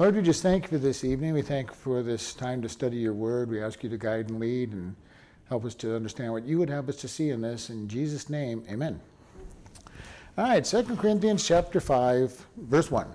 [0.00, 1.34] Lord, we just thank you for this evening.
[1.34, 3.50] We thank you for this time to study your word.
[3.50, 4.96] We ask you to guide and lead and
[5.50, 7.68] help us to understand what you would have us to see in this.
[7.68, 8.98] In Jesus' name, amen.
[10.38, 13.08] All right, 2 Corinthians chapter 5, verse 1.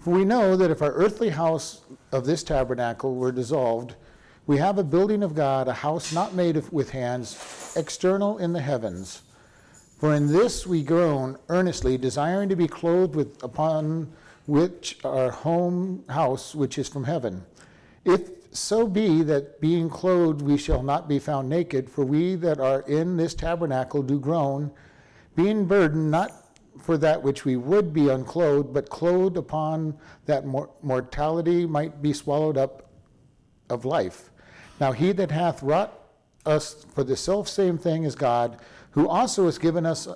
[0.00, 3.94] For we know that if our earthly house of this tabernacle were dissolved,
[4.48, 8.62] we have a building of God, a house not made with hands, external in the
[8.62, 9.22] heavens.
[10.00, 14.10] For in this we groan earnestly, desiring to be clothed with upon
[14.46, 17.44] which our home house which is from heaven.
[18.04, 22.58] If so be that being clothed we shall not be found naked, for we that
[22.58, 24.70] are in this tabernacle do groan,
[25.36, 26.32] being burdened not
[26.80, 32.12] for that which we would be unclothed, but clothed upon that mor- mortality might be
[32.12, 32.90] swallowed up
[33.68, 34.30] of life.
[34.80, 35.96] Now he that hath wrought
[36.46, 38.58] us for the self same thing is God,
[38.92, 40.08] who also has given us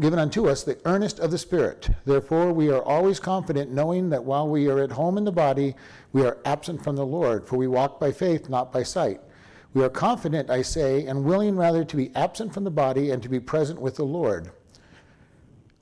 [0.00, 1.88] given unto us the earnest of the Spirit.
[2.04, 5.74] Therefore we are always confident, knowing that while we are at home in the body,
[6.12, 9.20] we are absent from the Lord, for we walk by faith, not by sight.
[9.72, 13.22] We are confident, I say, and willing rather to be absent from the body and
[13.22, 14.50] to be present with the Lord.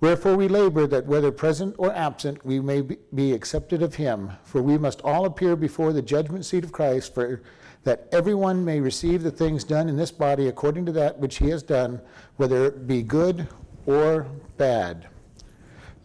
[0.00, 2.82] Wherefore we labor that whether present or absent, we may
[3.14, 4.32] be accepted of him.
[4.44, 7.42] For we must all appear before the judgment seat of Christ, for
[7.84, 11.50] that everyone may receive the things done in this body according to that which he
[11.50, 12.00] has done,
[12.36, 13.46] whether it be good
[13.86, 15.06] or bad.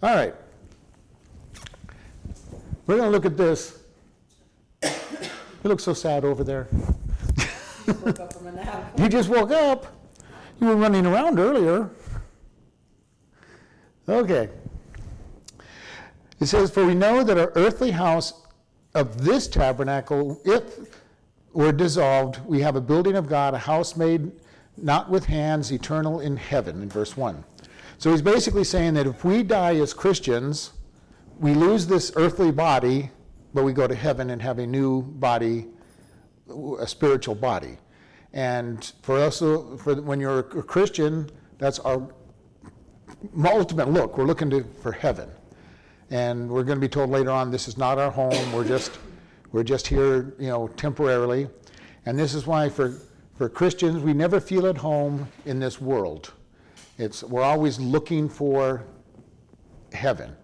[0.01, 0.35] All right.
[2.85, 3.79] We're going to look at this.
[4.83, 6.67] You look so sad over there.
[7.87, 8.93] Woke up from a nap.
[8.99, 9.87] You just woke up.
[10.59, 11.89] You were running around earlier.
[14.07, 14.49] Okay.
[16.39, 18.45] It says, For we know that our earthly house
[18.93, 20.63] of this tabernacle, if
[21.53, 24.31] were dissolved, we have a building of God, a house made
[24.77, 27.43] not with hands, eternal in heaven, in verse 1.
[27.99, 30.71] So he's basically saying that if we die as Christians,
[31.39, 33.09] we lose this earthly body,
[33.53, 35.67] but we go to heaven and have a new body,
[36.79, 37.77] a spiritual body.
[38.33, 42.07] And for us, for when you're a Christian, that's our
[43.43, 44.17] ultimate look.
[44.17, 45.29] We're looking to, for heaven.
[46.11, 48.53] And we're going to be told later on this is not our home.
[48.53, 48.99] We're just,
[49.51, 51.47] we're just here, you know, temporarily.
[52.05, 52.93] And this is why for,
[53.35, 56.31] for Christians, we never feel at home in this world.
[56.97, 58.83] It's, we're always looking for
[59.93, 60.35] heaven.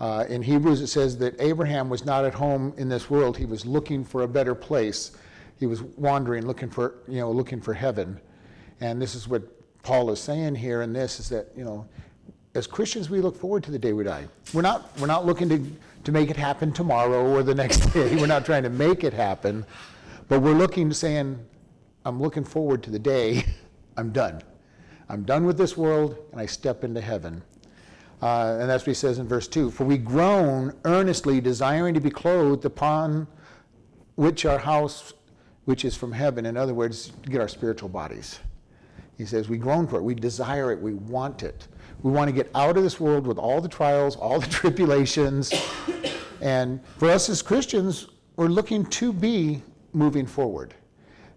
[0.00, 3.36] Uh, in Hebrews, it says that Abraham was not at home in this world.
[3.36, 5.12] He was looking for a better place.
[5.58, 8.20] He was wandering, looking for, you know, looking for heaven.
[8.80, 9.42] And this is what
[9.82, 11.86] Paul is saying here in this is that, you know,
[12.54, 14.26] as Christians, we look forward to the day we die.
[14.54, 15.64] We're not, we're not looking to,
[16.04, 18.16] to make it happen tomorrow or the next day.
[18.16, 19.66] We're not trying to make it happen,
[20.28, 21.38] but we're looking, saying,
[22.04, 23.44] I'm looking forward to the day
[23.96, 24.42] I'm done.
[25.08, 27.42] I'm done with this world and I step into heaven.
[28.20, 32.00] Uh, and that's what he says in verse 2 For we groan earnestly, desiring to
[32.00, 33.26] be clothed upon
[34.16, 35.12] which our house,
[35.64, 36.46] which is from heaven.
[36.46, 38.40] In other words, get our spiritual bodies.
[39.16, 41.68] He says, We groan for it, we desire it, we want it.
[42.02, 45.52] We want to get out of this world with all the trials, all the tribulations.
[46.40, 50.74] and for us as Christians, we're looking to be moving forward.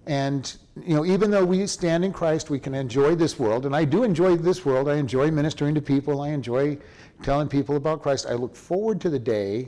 [0.05, 3.75] And you know, even though we stand in Christ, we can enjoy this world, and
[3.75, 4.87] I do enjoy this world.
[4.87, 6.21] I enjoy ministering to people.
[6.21, 6.77] I enjoy
[7.23, 8.25] telling people about Christ.
[8.27, 9.67] I look forward to the day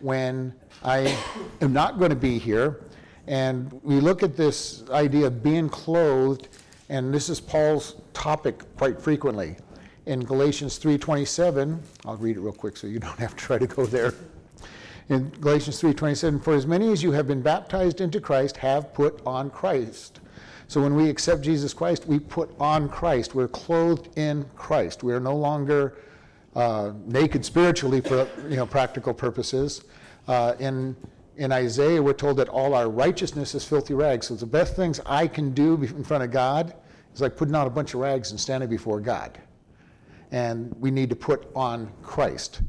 [0.00, 1.16] when I
[1.60, 2.80] am not going to be here.
[3.28, 6.48] And we look at this idea of being clothed,
[6.88, 9.56] and this is Paul's topic quite frequently
[10.06, 11.78] in Galatians 3:27.
[12.04, 14.12] I'll read it real quick so you don't have to try to go there.
[15.08, 19.20] In Galatians 3:27, for as many as you have been baptized into Christ have put
[19.24, 20.18] on Christ.
[20.72, 23.34] So when we accept Jesus Christ, we put on Christ.
[23.34, 25.02] We're clothed in Christ.
[25.02, 25.98] We are no longer
[26.56, 29.84] uh, naked spiritually for you know practical purposes.
[30.26, 30.96] Uh, in
[31.36, 34.28] in Isaiah, we're told that all our righteousness is filthy rags.
[34.28, 36.72] So the best things I can do in front of God
[37.12, 39.38] is like putting on a bunch of rags and standing before God
[40.30, 42.62] and we need to put on Christ.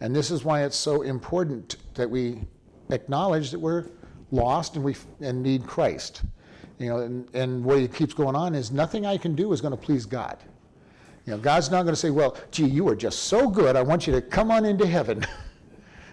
[0.00, 2.40] And this is why it's so important that we
[2.88, 3.84] acknowledge that we're
[4.30, 6.22] lost and we and need Christ.
[6.80, 9.60] You know, and, and what it keeps going on is nothing I can do is
[9.60, 10.38] going to please God.
[11.26, 13.76] You know, God's not going to say, "Well, gee, you are just so good.
[13.76, 15.24] I want you to come on into heaven."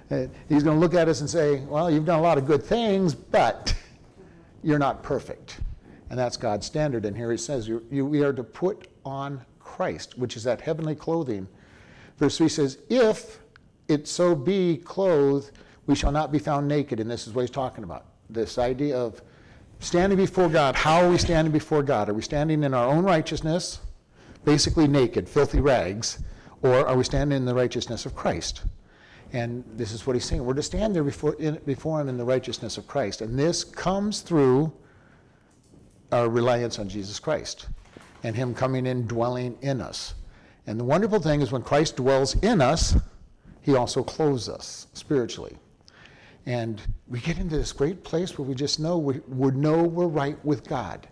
[0.09, 2.47] Uh, he's going to look at us and say, "Well, you've done a lot of
[2.47, 3.75] good things, but
[4.63, 5.59] you're not perfect."
[6.09, 7.05] And that's God's standard.
[7.05, 10.61] And here he says, you, you, we are to put on Christ, which is that
[10.61, 11.47] heavenly clothing.
[12.17, 13.39] Verse 3 says, If
[13.87, 15.51] it so be clothed,
[15.85, 16.99] we shall not be found naked.
[16.99, 18.05] And this is what he's talking about.
[18.29, 19.21] This idea of
[19.79, 20.75] standing before God.
[20.75, 22.09] How are we standing before God?
[22.09, 23.79] Are we standing in our own righteousness,
[24.45, 26.23] basically naked, filthy rags,
[26.61, 28.63] or are we standing in the righteousness of Christ?
[29.33, 30.43] And this is what he's saying.
[30.43, 33.21] We're to stand there before, in, before him in the righteousness of Christ.
[33.21, 34.71] And this comes through
[36.11, 37.67] our reliance on Jesus Christ
[38.23, 40.15] and him coming in, dwelling in us.
[40.65, 42.95] And the wonderful thing is when Christ dwells in us,
[43.61, 45.57] he also clothes us spiritually.
[46.45, 50.07] And we get into this great place where we just know we, we know we're
[50.07, 51.07] right with God.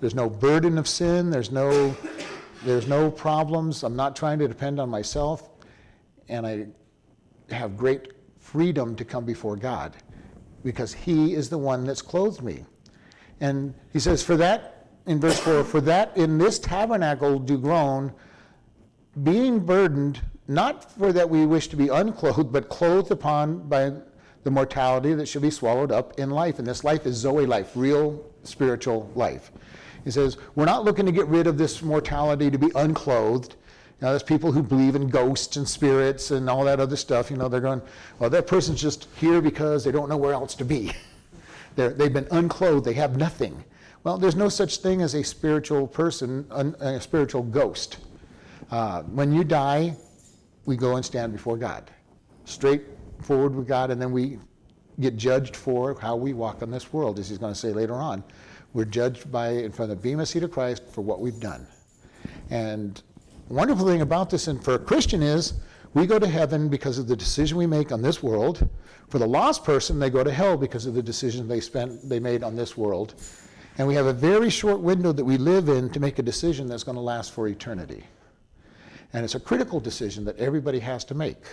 [0.00, 1.30] There's no burden of sin.
[1.30, 1.96] There's no,
[2.64, 3.82] there's no problems.
[3.82, 5.48] I'm not trying to depend on myself.
[6.28, 6.66] And I
[7.54, 9.96] have great freedom to come before God
[10.64, 12.64] because He is the one that's clothed me.
[13.40, 18.12] And He says, For that, in verse 4, for that in this tabernacle do groan,
[19.22, 23.92] being burdened, not for that we wish to be unclothed, but clothed upon by
[24.44, 26.58] the mortality that should be swallowed up in life.
[26.58, 29.50] And this life is Zoe life, real spiritual life.
[30.04, 33.56] He says, We're not looking to get rid of this mortality to be unclothed.
[34.02, 37.30] Know, there's people who believe in ghosts and spirits and all that other stuff.
[37.30, 37.80] You know, they're going,
[38.18, 40.92] well, that person's just here because they don't know where else to be.
[41.76, 43.64] they have been unclothed, they have nothing.
[44.02, 47.98] Well, there's no such thing as a spiritual person, a spiritual ghost.
[48.72, 49.94] Uh, when you die,
[50.66, 51.88] we go and stand before God.
[52.44, 52.82] Straight
[53.22, 54.38] forward with God, and then we
[55.00, 57.94] get judged for how we walk on this world, as he's going to say later
[57.94, 58.22] on.
[58.74, 61.66] We're judged by in front of the bema seat of Christ for what we've done.
[62.50, 63.02] And
[63.48, 65.54] wonderful thing about this, and for a Christian, is
[65.94, 68.68] we go to heaven because of the decision we make on this world.
[69.08, 72.18] For the lost person, they go to hell because of the decision they spent they
[72.18, 73.14] made on this world.
[73.78, 76.66] And we have a very short window that we live in to make a decision
[76.66, 78.04] that's going to last for eternity.
[79.12, 81.44] And it's a critical decision that everybody has to make.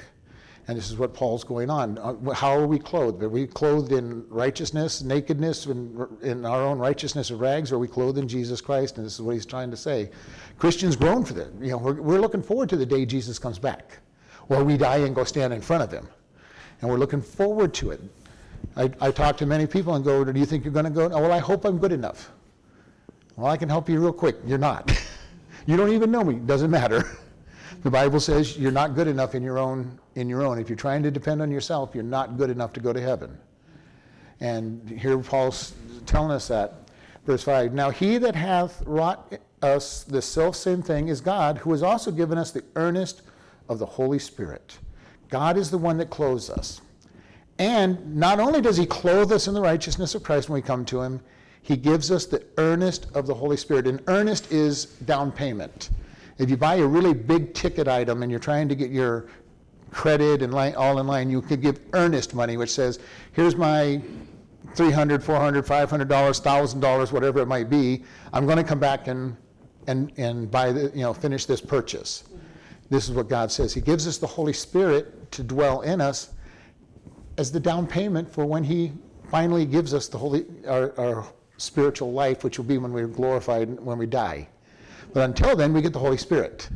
[0.69, 1.98] And this is what Paul's going on.
[1.98, 3.24] Uh, how are we clothed?
[3.24, 7.71] Are we clothed in righteousness, nakedness, in, in our own righteousness of rags?
[7.71, 8.98] Or are we clothed in Jesus Christ?
[8.98, 10.12] And this is what he's trying to say.
[10.60, 11.51] Christians groan for that.
[11.60, 13.98] You know, we're, we're looking forward to the day Jesus comes back,
[14.45, 16.07] where we die and go stand in front of him.
[16.81, 18.01] And we're looking forward to it.
[18.75, 21.06] I, I talk to many people and go, Do you think you're going to go?
[21.06, 22.30] Oh, well, I hope I'm good enough.
[23.38, 24.36] Well, I can help you real quick.
[24.45, 24.95] You're not.
[25.65, 26.36] you don't even know me.
[26.36, 27.10] Doesn't matter.
[27.81, 30.59] The Bible says you're not good enough in your own in your own.
[30.59, 33.37] If you're trying to depend on yourself, you're not good enough to go to heaven.
[34.41, 35.73] And here Paul's
[36.05, 36.89] telling us that.
[37.25, 41.71] Verse 5 Now he that hath wrought us the self same thing is God, who
[41.71, 43.21] has also given us the earnest
[43.69, 44.77] of the Holy Spirit.
[45.29, 46.81] God is the one that clothes us.
[47.59, 50.85] And not only does he clothe us in the righteousness of Christ when we come
[50.85, 51.21] to him,
[51.61, 53.85] he gives us the earnest of the Holy Spirit.
[53.85, 55.89] And earnest is down payment.
[56.39, 59.27] If you buy a really big ticket item and you're trying to get your
[59.91, 63.00] credit and all in line, you could give earnest money, which says,
[63.33, 64.01] here's my
[64.74, 68.03] 300 400 $500, $1,000, whatever it might be.
[68.31, 69.36] I'm going to come back and,
[69.88, 72.24] and, and buy the, you know, finish this purchase.
[72.89, 73.74] This is what God says.
[73.74, 76.31] He gives us the Holy Spirit to dwell in us
[77.38, 78.94] as the down payment for when He
[79.30, 81.27] finally gives us the Holy, our, our
[81.57, 84.47] spiritual life, which will be when we're glorified when we die.
[85.13, 86.69] But until then, we get the Holy Spirit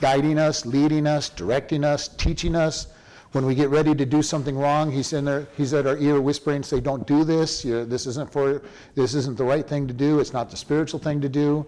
[0.00, 2.88] guiding us, leading us, directing us, teaching us.
[3.32, 6.18] When we get ready to do something wrong, he's in there, he's at our ear
[6.20, 7.62] whispering, say, "Don't do this.
[7.62, 8.62] You're, this isn't for.
[8.94, 10.18] This isn't the right thing to do.
[10.18, 11.66] It's not the spiritual thing to do."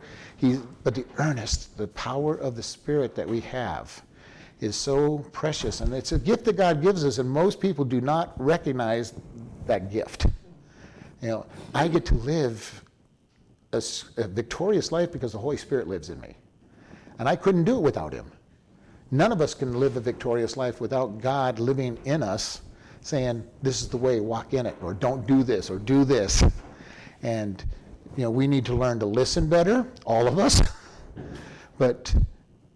[0.84, 4.02] But the earnest, the power of the Spirit that we have,
[4.60, 8.00] is so precious, and it's a gift that God gives us, and most people do
[8.00, 9.12] not recognize
[9.66, 10.26] that gift.
[11.20, 12.84] You know, I get to live
[13.72, 13.82] a,
[14.16, 16.34] a victorious life because the Holy Spirit lives in me.
[17.18, 18.30] And I couldn't do it without Him.
[19.10, 22.62] None of us can live a victorious life without God living in us,
[23.00, 26.42] saying, This is the way, walk in it, or don't do this, or do this.
[27.22, 27.62] And,
[28.16, 30.62] you know, we need to learn to listen better, all of us.
[31.78, 32.14] but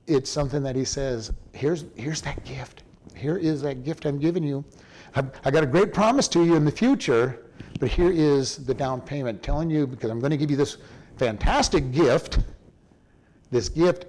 [0.07, 2.83] it's something that He says, Here's, here's that gift.
[3.15, 4.65] Here is that gift I'm giving you.
[5.15, 7.44] I've, I got a great promise to you in the future
[7.81, 10.79] but here is the down payment telling you, because I'm going to give you this
[11.17, 12.39] fantastic gift,
[13.51, 14.07] this gift,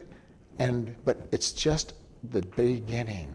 [0.59, 1.93] and but it's just
[2.31, 3.33] the beginning.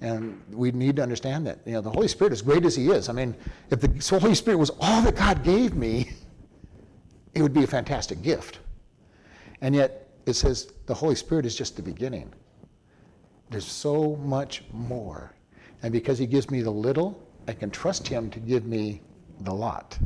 [0.00, 1.60] And we need to understand that.
[1.64, 3.34] You know, the Holy Spirit, as great as He is, I mean,
[3.70, 6.10] if the Holy Spirit was all that God gave me,
[7.34, 8.58] it would be a fantastic gift.
[9.60, 12.32] And yet, it says the Holy Spirit is just the beginning.
[13.50, 15.34] There's so much more.
[15.82, 19.00] And because He gives me the little, I can trust Him to give me
[19.40, 19.98] the lot.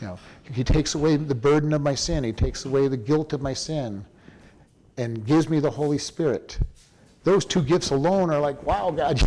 [0.00, 0.18] You know,
[0.50, 2.24] he takes away the burden of my sin.
[2.24, 4.04] He takes away the guilt of my sin
[4.96, 6.58] and gives me the Holy Spirit.
[7.24, 9.22] Those two gifts alone are like, wow, God,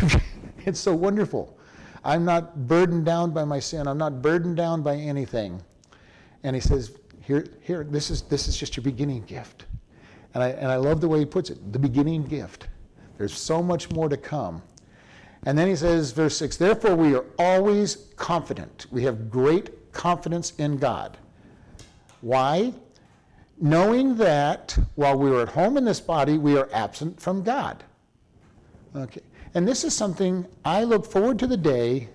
[0.65, 1.57] it's so wonderful.
[2.03, 3.87] I'm not burdened down by my sin.
[3.87, 5.61] I'm not burdened down by anything.
[6.43, 9.65] And he says, here, here, this is, this is just your beginning gift.
[10.33, 12.67] And I, and I love the way he puts it, the beginning gift.
[13.17, 14.61] There's so much more to come.
[15.45, 18.87] And then he says, verse 6 Therefore, we are always confident.
[18.91, 21.17] We have great confidence in God.
[22.21, 22.73] Why?
[23.61, 27.83] Knowing that while we are at home in this body, we are absent from God.
[28.95, 29.21] Okay.
[29.53, 32.09] And this is something I look forward to the day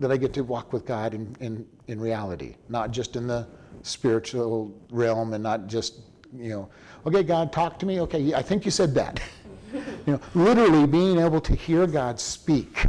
[0.00, 3.46] that I get to walk with God in, in, in reality, not just in the
[3.82, 6.00] spiritual realm and not just,
[6.36, 6.68] you know,
[7.06, 8.00] okay, God, talk to me.
[8.00, 9.20] Okay, I think you said that.
[9.74, 12.86] you know, literally being able to hear God speak,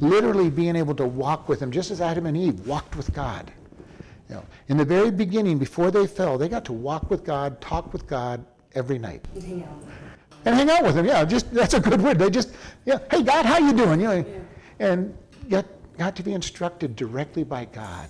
[0.00, 3.52] literally being able to walk with Him, just as Adam and Eve walked with God.
[4.28, 7.60] You know, in the very beginning, before they fell, they got to walk with God,
[7.60, 9.26] talk with God every night.
[9.34, 9.82] And hang out.
[10.44, 11.24] And hang out with him, yeah.
[11.24, 12.18] Just that's a good word.
[12.18, 12.98] They just, yeah.
[13.10, 14.00] Hey, God, how you doing?
[14.00, 14.24] You know, Yeah.
[14.78, 15.66] and got
[15.98, 18.08] got to be instructed directly by God.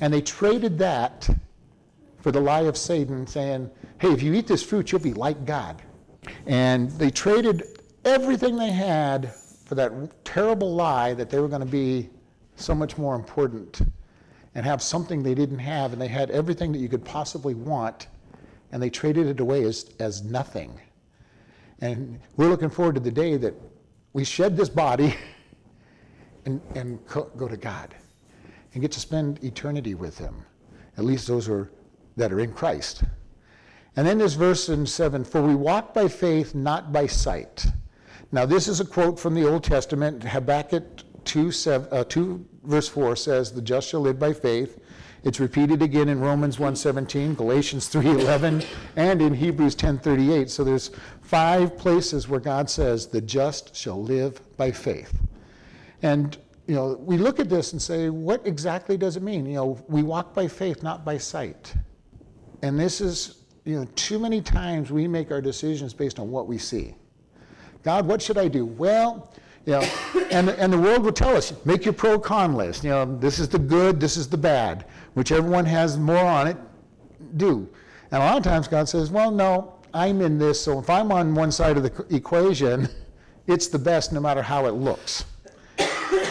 [0.00, 1.28] And they traded that
[2.20, 5.44] for the lie of Satan, saying, "Hey, if you eat this fruit, you'll be like
[5.44, 5.82] God."
[6.46, 9.92] And they traded everything they had for that
[10.24, 12.08] terrible lie that they were going to be
[12.56, 13.82] so much more important
[14.54, 18.06] and have something they didn't have, and they had everything that you could possibly want,
[18.72, 20.80] and they traded it away as, as nothing.
[21.80, 23.54] And we're looking forward to the day that
[24.14, 25.14] we shed this body
[26.46, 27.94] and, and co- go to God
[28.72, 30.42] and get to spend eternity with Him.
[30.96, 31.70] At least those are,
[32.16, 33.04] that are in Christ.
[33.96, 37.66] And then this verse in 7 For we walk by faith, not by sight.
[38.32, 40.22] Now, this is a quote from the Old Testament.
[40.22, 40.84] Habakkuk
[41.24, 44.78] 2, seven, uh, 2 verse 4 says, The just shall live by faith.
[45.24, 50.50] It's repeated again in Romans 1:17, Galatians 3:11, and in Hebrews 10:38.
[50.50, 55.18] So there's five places where God says, "The just shall live by faith."
[56.00, 56.36] And
[56.66, 59.46] you know, we look at this and say, what exactly does it mean?
[59.46, 61.74] You know, we walk by faith, not by sight.
[62.62, 66.46] And this is, you know, too many times we make our decisions based on what
[66.46, 66.94] we see.
[67.82, 68.64] God, what should I do?
[68.64, 69.32] Well,
[69.66, 69.80] you know,
[70.30, 72.84] and, and the world will tell us, make your pro con list.
[72.84, 74.86] You know, this is the good, this is the bad.
[75.14, 76.56] Whichever one has more on it,
[77.36, 77.68] do.
[78.12, 81.10] And a lot of times God says, well, no, I'm in this, so if I'm
[81.10, 82.88] on one side of the equation,
[83.48, 85.24] it's the best no matter how it looks.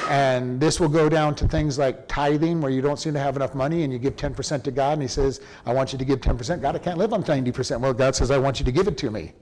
[0.09, 3.35] And this will go down to things like tithing, where you don't seem to have
[3.35, 6.05] enough money and you give 10% to God, and He says, I want you to
[6.05, 6.61] give 10%.
[6.61, 7.79] God, I can't live on 90%.
[7.79, 9.33] Well, God says, I want you to give it to me.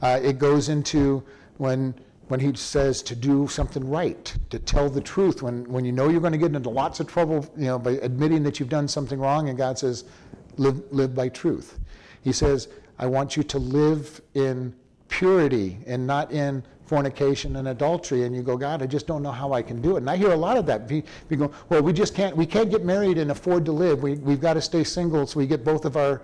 [0.00, 1.22] Uh, it goes into
[1.58, 1.94] when,
[2.28, 6.08] when He says to do something right, to tell the truth, when, when you know
[6.08, 8.88] you're going to get into lots of trouble you know, by admitting that you've done
[8.88, 10.04] something wrong, and God says,
[10.56, 11.78] live, live by truth.
[12.22, 14.74] He says, I want you to live in
[15.08, 19.30] purity and not in fornication and adultery and you go god i just don't know
[19.30, 19.98] how i can do it.
[19.98, 20.88] And i hear a lot of that.
[20.88, 24.02] Pe- people go well we just can't we can't get married and afford to live.
[24.02, 26.22] We, we've got to stay single so we get both of our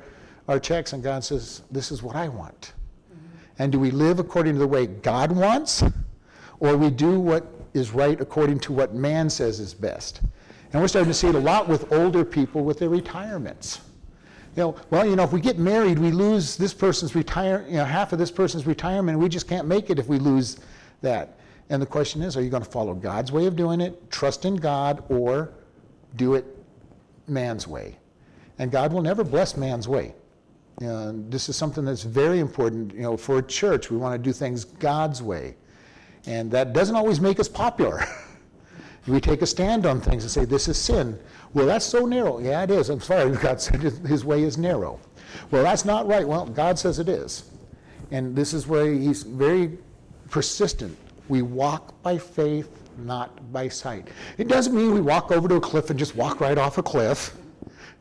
[0.48, 0.94] our checks.
[0.94, 2.72] And god says this is what i want.
[3.12, 3.62] Mm-hmm.
[3.62, 5.84] And do we live according to the way god wants
[6.60, 10.22] or we do what is right according to what man says is best?
[10.72, 13.80] And we're starting to see it a lot with older people with their retirements
[14.56, 17.76] you know, well, you know, if we get married, we lose this person's retire, you
[17.76, 19.18] know, half of this person's retirement.
[19.18, 20.58] We just can't make it if we lose
[21.02, 21.38] that.
[21.70, 24.44] And the question is, are you going to follow God's way of doing it, trust
[24.44, 25.50] in God, or
[26.16, 26.44] do it
[27.26, 27.96] man's way?
[28.58, 30.14] And God will never bless man's way.
[30.80, 33.90] And this is something that's very important, you know, for a church.
[33.90, 35.56] We want to do things God's way.
[36.26, 38.04] And that doesn't always make us popular.
[39.06, 41.18] we take a stand on things and say, this is sin.
[41.52, 42.38] Well, that's so narrow.
[42.40, 42.88] Yeah, it is.
[42.90, 43.30] I'm sorry.
[43.42, 44.98] God said his, way is narrow.
[45.50, 46.26] Well, that's not right.
[46.26, 47.50] Well, God says it is.
[48.10, 49.78] And this is where he's very
[50.30, 50.96] persistent.
[51.28, 54.08] We walk by faith, not by sight.
[54.38, 56.82] It doesn't mean we walk over to a cliff and just walk right off a
[56.82, 57.36] cliff.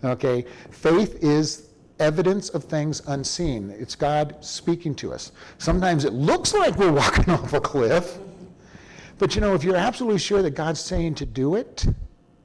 [0.03, 0.45] Okay?
[0.72, 1.69] Faith is
[2.00, 3.69] evidence of things unseen.
[3.77, 5.31] It's God speaking to us.
[5.57, 8.17] Sometimes it looks like we're walking off a cliff.
[9.24, 11.86] But you know, if you're absolutely sure that God's saying to do it,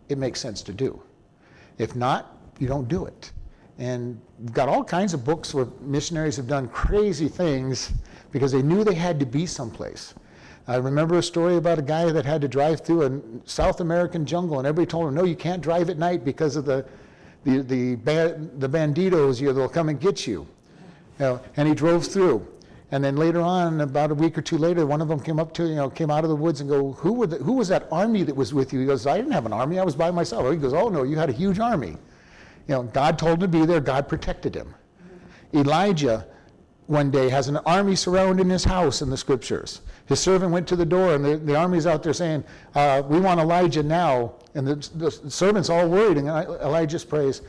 [0.09, 1.03] it makes sense to do.
[1.77, 3.33] If not, you don't do it.
[3.79, 7.91] And we've got all kinds of books where missionaries have done crazy things
[8.31, 10.15] because they knew they had to be someplace.
[10.69, 14.25] I remember a story about a guy that had to drive through a South American
[14.25, 16.87] jungle, and everybody told him, "No, you can't drive at night because of the
[17.43, 19.41] the the, ba- the banditos.
[19.41, 20.47] You know, they'll come and get you."
[21.19, 22.47] You know, and he drove through.
[22.91, 25.53] And then later on, about a week or two later, one of them came up
[25.55, 27.69] to you know came out of the woods and go, "Who were the, who was
[27.69, 29.79] that army that was with you?" He goes, "I didn't have an army.
[29.79, 31.99] I was by myself." He goes, "Oh no, you had a huge army."
[32.67, 33.81] You know, God told him to be there.
[33.81, 34.75] God protected him.
[35.55, 36.27] Elijah,
[36.87, 39.83] one day, has an army surrounding his house in the scriptures.
[40.07, 42.43] His servant went to the door, and the, the army's out there saying,
[42.75, 47.43] uh, "We want Elijah now." And the, the servant's all worried, and Elijah prays,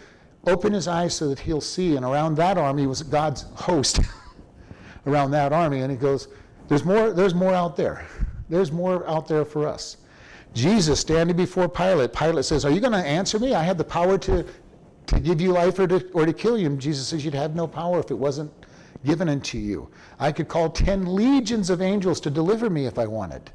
[0.45, 4.01] "Open his eyes so that he'll see." And around that army was God's host.
[5.07, 6.27] around that army, and he goes,
[6.67, 7.11] "There's more.
[7.11, 8.05] There's more out there."
[8.49, 9.97] There's more out there for us.
[10.53, 12.11] Jesus standing before Pilate.
[12.11, 13.53] Pilate says, Are you going to answer me?
[13.53, 14.45] I have the power to,
[15.05, 16.65] to give you life or to, or to kill you.
[16.65, 18.51] And Jesus says, You'd have no power if it wasn't
[19.05, 19.89] given unto you.
[20.19, 23.51] I could call 10 legions of angels to deliver me if I wanted.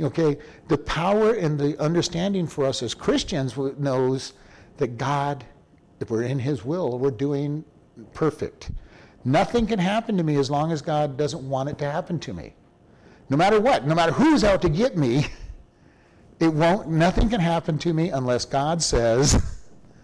[0.00, 4.34] Okay, the power and the understanding for us as Christians knows
[4.76, 5.44] that God,
[6.00, 7.64] if we're in His will, we're doing
[8.14, 8.70] perfect.
[9.24, 12.32] Nothing can happen to me as long as God doesn't want it to happen to
[12.32, 12.54] me.
[13.30, 15.26] No matter what, no matter who's out to get me,
[16.40, 19.58] it won't, nothing can happen to me unless God says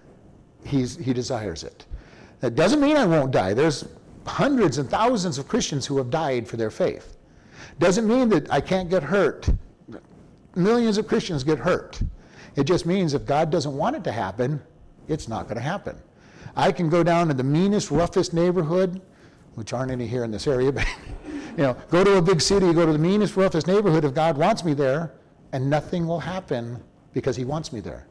[0.64, 1.86] he's, He desires it.
[2.40, 3.54] That doesn't mean I won't die.
[3.54, 3.88] There's
[4.26, 7.16] hundreds and thousands of Christians who have died for their faith.
[7.78, 9.48] Doesn't mean that I can't get hurt
[10.56, 12.00] millions of Christians get hurt.
[12.56, 14.62] It just means if God doesn't want it to happen,
[15.08, 16.00] it's not going to happen.
[16.56, 19.00] I can go down to the meanest, roughest neighborhood,
[19.54, 20.86] which aren't any here in this area, but
[21.26, 24.36] you know, go to a big city, go to the meanest, roughest neighborhood if God
[24.36, 25.12] wants me there,
[25.52, 26.82] and nothing will happen
[27.12, 28.06] because He wants me there.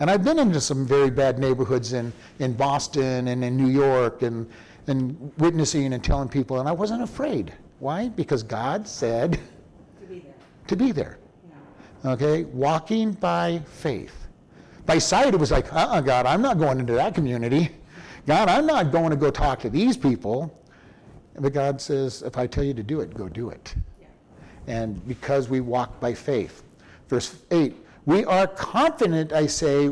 [0.00, 4.22] And I've been into some very bad neighborhoods in, in Boston and in New York
[4.22, 4.50] and,
[4.88, 7.52] and witnessing and telling people, and I wasn't afraid.
[7.78, 8.08] Why?
[8.08, 9.38] Because God said
[10.00, 10.34] To be there.
[10.66, 11.18] to be there.
[12.04, 12.12] Yeah.
[12.12, 12.44] Okay?
[12.44, 14.21] Walking by faith.
[14.86, 17.70] By sight, it was like, uh uh God, I'm not going into that community.
[18.26, 20.58] God, I'm not going to go talk to these people.
[21.38, 23.74] But God says, if I tell you to do it, go do it.
[24.66, 26.62] And because we walk by faith.
[27.08, 27.74] Verse 8,
[28.06, 29.90] we are confident, I say,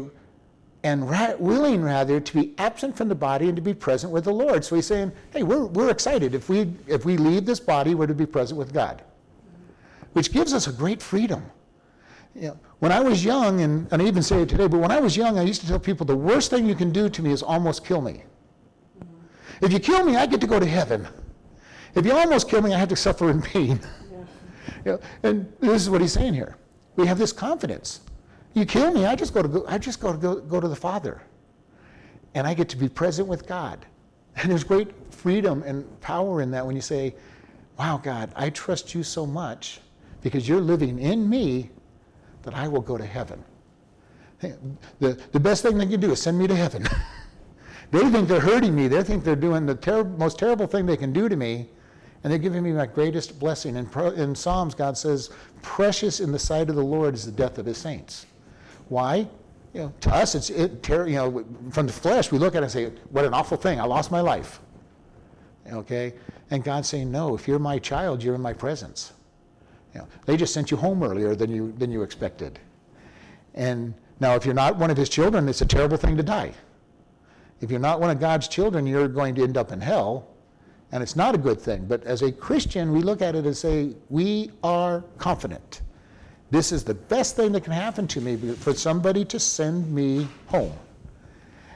[0.82, 4.24] and ra- willing rather to be absent from the body and to be present with
[4.24, 4.64] the Lord.
[4.64, 6.34] So he's saying, hey, we're, we're excited.
[6.34, 9.02] If we, if we leave this body, we're to be present with God,
[10.12, 11.44] which gives us a great freedom.
[12.34, 14.90] You know, when I was young, and, and I even say it today, but when
[14.90, 17.22] I was young, I used to tell people the worst thing you can do to
[17.22, 18.22] me is almost kill me.
[18.98, 19.64] Mm-hmm.
[19.64, 21.06] If you kill me, I get to go to heaven.
[21.94, 23.80] If you almost kill me, I have to suffer in pain.
[23.80, 24.18] Yeah.
[24.84, 26.56] You know, and this is what he's saying here.
[26.96, 28.00] We have this confidence.
[28.54, 30.68] You kill me, I just go to go, I just go to go, go to
[30.68, 31.20] the Father,
[32.34, 33.84] and I get to be present with God.
[34.36, 37.14] And there's great freedom and power in that when you say,
[37.78, 39.80] "Wow, God, I trust you so much
[40.22, 41.70] because you're living in me
[42.42, 43.44] that I will go to heaven."
[44.40, 46.86] The, the best thing they can do is send me to heaven.
[47.90, 48.88] they think they're hurting me.
[48.88, 51.68] They think they're doing the ter- most terrible thing they can do to me,
[52.22, 53.76] and they're giving me my greatest blessing.
[53.76, 55.30] In, pro- in Psalms, God says,
[55.62, 58.26] "Precious in the sight of the Lord is the death of His saints."
[58.88, 59.28] Why?
[59.74, 62.62] You know, to us, it's it, ter- you know, from the flesh, we look at
[62.62, 63.78] it and say, "What an awful thing!
[63.78, 64.60] I lost my life."
[65.70, 66.14] Okay,
[66.50, 67.34] and God's saying, "No.
[67.34, 69.12] If you're my child, you're in my presence."
[69.94, 72.58] You know, they just sent you home earlier than you than you expected.
[73.54, 76.52] And now, if you're not one of His children, it's a terrible thing to die.
[77.60, 80.28] If you're not one of God's children, you're going to end up in hell,
[80.92, 81.86] and it's not a good thing.
[81.86, 85.82] But as a Christian, we look at it and say, "We are confident."
[86.50, 90.26] This is the best thing that can happen to me for somebody to send me
[90.46, 90.72] home.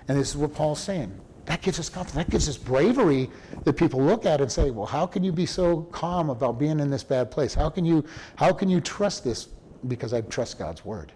[0.08, 1.12] And this is what Paul's saying.
[1.46, 2.24] That gives us confidence.
[2.24, 3.30] That gives us bravery
[3.64, 6.80] that people look at and say, well, how can you be so calm about being
[6.80, 7.52] in this bad place?
[7.54, 8.04] How can you,
[8.36, 9.48] how can you trust this?
[9.86, 11.12] Because I trust God's word.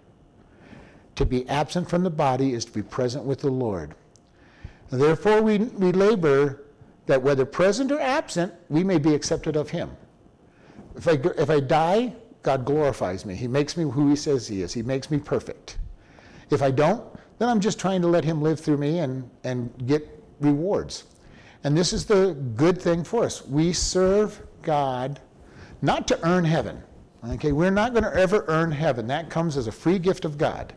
[1.15, 3.95] To be absent from the body is to be present with the Lord.
[4.91, 6.65] Therefore, we, we labor
[7.07, 9.89] that whether present or absent, we may be accepted of Him.
[10.95, 12.13] If I, if I die,
[12.43, 13.35] God glorifies me.
[13.35, 14.73] He makes me who He says He is.
[14.73, 15.79] He makes me perfect.
[16.51, 17.03] If I don't,
[17.39, 21.05] then I'm just trying to let Him live through me and, and get rewards.
[21.63, 23.45] And this is the good thing for us.
[23.45, 25.19] We serve God
[25.81, 26.81] not to earn heaven.
[27.27, 29.07] Okay, we're not going to ever earn heaven.
[29.07, 30.73] That comes as a free gift of God.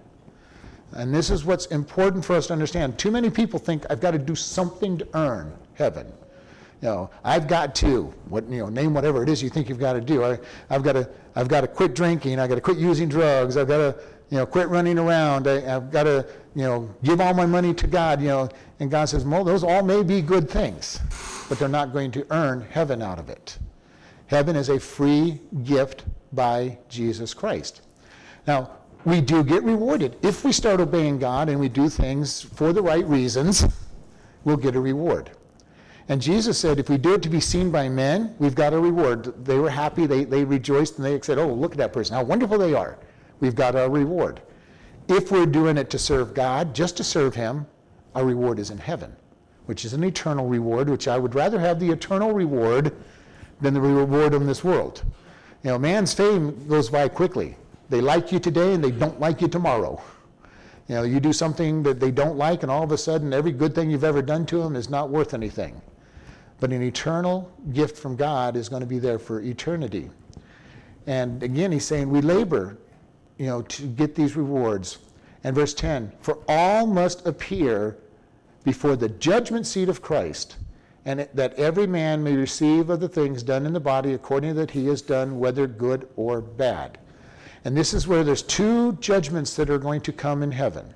[0.92, 2.98] And this is what's important for us to understand.
[2.98, 6.06] Too many people think I've got to do something to earn heaven.
[6.82, 9.78] You know, I've got to, what, you know, name whatever it is you think you've
[9.78, 10.24] got to do.
[10.24, 12.40] I, I've got to, I've got to quit drinking.
[12.40, 13.56] I've got to quit using drugs.
[13.56, 13.96] I've got to,
[14.30, 15.46] you know, quit running around.
[15.46, 18.20] I, I've got to, you know, give all my money to God.
[18.20, 18.48] You know,
[18.80, 21.00] and God says, well, those all may be good things,
[21.48, 23.58] but they're not going to earn heaven out of it.
[24.26, 27.82] Heaven is a free gift by Jesus Christ.
[28.46, 28.70] Now,
[29.04, 30.16] we do get rewarded.
[30.22, 33.66] If we start obeying God and we do things for the right reasons,
[34.44, 35.32] we'll get a reward.
[36.08, 38.78] And Jesus said, if we do it to be seen by men, we've got a
[38.78, 39.44] reward.
[39.44, 42.24] They were happy, they, they rejoiced, and they said, oh, look at that person, how
[42.24, 42.98] wonderful they are.
[43.40, 44.40] We've got our reward.
[45.08, 47.66] If we're doing it to serve God, just to serve Him,
[48.14, 49.14] our reward is in heaven,
[49.66, 52.94] which is an eternal reward, which I would rather have the eternal reward
[53.60, 55.02] than the reward in this world.
[55.62, 57.56] You know, man's fame goes by quickly.
[57.88, 60.02] They like you today and they don't like you tomorrow.
[60.88, 63.52] You know, you do something that they don't like, and all of a sudden, every
[63.52, 65.80] good thing you've ever done to them is not worth anything.
[66.58, 70.10] But an eternal gift from God is going to be there for eternity.
[71.06, 72.78] And again, he's saying we labor,
[73.42, 74.98] you know, to get these rewards.
[75.42, 77.98] And verse 10 For all must appear
[78.62, 80.58] before the judgment seat of Christ,
[81.04, 84.60] and that every man may receive of the things done in the body according to
[84.60, 86.98] that he has done, whether good or bad.
[87.64, 90.94] And this is where there's two judgments that are going to come in heaven.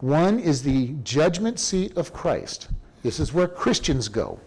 [0.00, 2.68] One is the judgment seat of Christ.
[3.02, 4.40] This is where Christians go.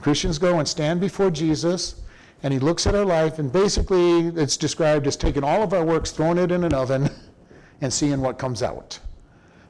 [0.00, 2.00] Christians go and stand before Jesus,
[2.42, 5.84] and he looks at our life, and basically it's described as taking all of our
[5.84, 7.10] works, throwing it in an oven,
[7.80, 8.98] and seeing what comes out.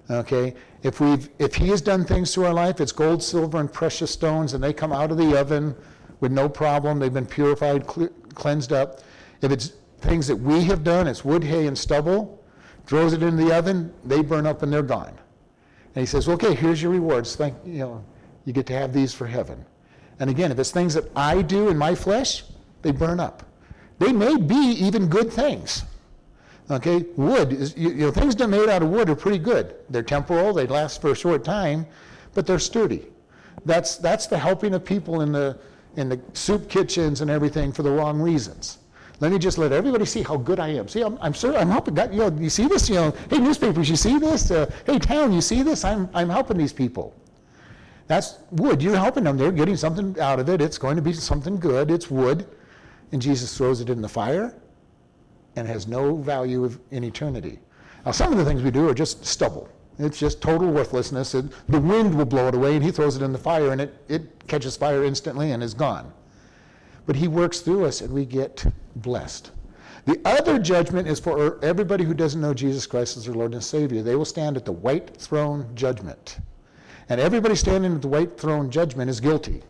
[0.09, 0.55] Okay?
[0.83, 4.11] If, we've, if he has done things through our life, it's gold, silver, and precious
[4.11, 5.75] stones, and they come out of the oven
[6.21, 6.99] with no problem.
[6.99, 9.01] They've been purified, cle- cleansed up.
[9.43, 12.43] If it's things that we have done, it's wood, hay, and stubble,
[12.87, 15.17] throws it in the oven, they burn up and they're gone.
[15.95, 17.37] And he says, okay, here's your rewards.
[17.37, 18.05] Thank, you know,
[18.45, 19.65] you get to have these for heaven.
[20.19, 22.45] And again, if it's things that I do in my flesh,
[22.83, 23.43] they burn up.
[23.99, 25.85] They may be even good things.
[26.71, 29.39] Okay, wood is, you, you know, things that are made out of wood are pretty
[29.39, 29.75] good.
[29.91, 31.85] They're temporal, they last for a short time,
[32.33, 33.09] but they're sturdy.
[33.65, 35.59] That's, that's the helping of people in the,
[35.97, 38.79] in the soup kitchens and everything for the wrong reasons.
[39.19, 40.89] Let me just let everybody see how good I am.
[40.89, 41.95] See, I'm, I'm sure I'm helping.
[41.95, 42.89] God, you know, you see this?
[42.89, 44.51] You know, hey, newspapers, you see this?
[44.51, 45.85] Uh, hey, town, you see this?
[45.85, 47.15] I'm, I'm helping these people.
[48.07, 48.81] That's wood.
[48.81, 49.37] You're helping them.
[49.37, 50.63] They're getting something out of it.
[50.63, 51.91] It's going to be something good.
[51.91, 52.47] It's wood.
[53.13, 54.55] And Jesus throws it in the fire
[55.57, 57.59] and has no value in eternity.
[58.05, 59.69] Now, some of the things we do are just stubble.
[59.99, 61.35] It's just total worthlessness.
[61.35, 63.81] It, the wind will blow it away, and he throws it in the fire, and
[63.81, 66.13] it, it catches fire instantly and is gone.
[67.05, 68.65] But he works through us, and we get
[68.97, 69.51] blessed.
[70.07, 73.63] The other judgment is for everybody who doesn't know Jesus Christ as their Lord and
[73.63, 74.03] Savior.
[74.03, 76.39] They will stand at the white throne judgment.
[77.11, 79.63] And everybody standing at the white throne judgment is guilty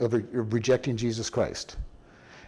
[0.00, 1.76] of, re- of rejecting Jesus Christ.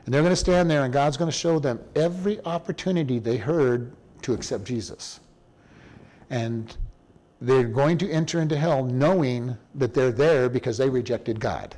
[0.09, 3.37] And they're going to stand there, and God's going to show them every opportunity they
[3.37, 3.93] heard
[4.23, 5.21] to accept Jesus.
[6.31, 6.75] And
[7.43, 11.77] they're going to enter into hell knowing that they're there because they rejected God.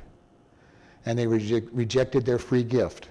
[1.05, 3.09] And they reject, rejected their free gift.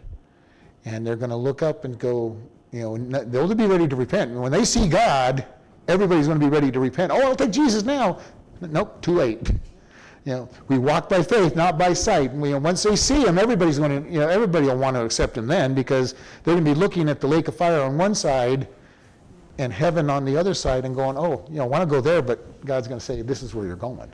[0.87, 2.35] And they're going to look up and go,
[2.73, 4.31] you know, they'll be ready to repent.
[4.31, 5.45] And when they see God,
[5.87, 7.13] everybody's going to be ready to repent.
[7.13, 8.21] Oh, I'll take Jesus now.
[8.63, 9.51] Nope, too late.
[10.25, 12.33] You know, we walk by faith, not by sight.
[12.33, 15.37] We, once they see him, everybody's going to, you know, everybody will want to accept
[15.37, 16.13] him then because
[16.45, 18.69] they're going to be looking at the lake of fire on one side
[19.57, 22.01] and heaven on the other side and going, oh, you know, I want to go
[22.03, 23.99] there, but God's going to say, this is where you're going.
[23.99, 24.07] You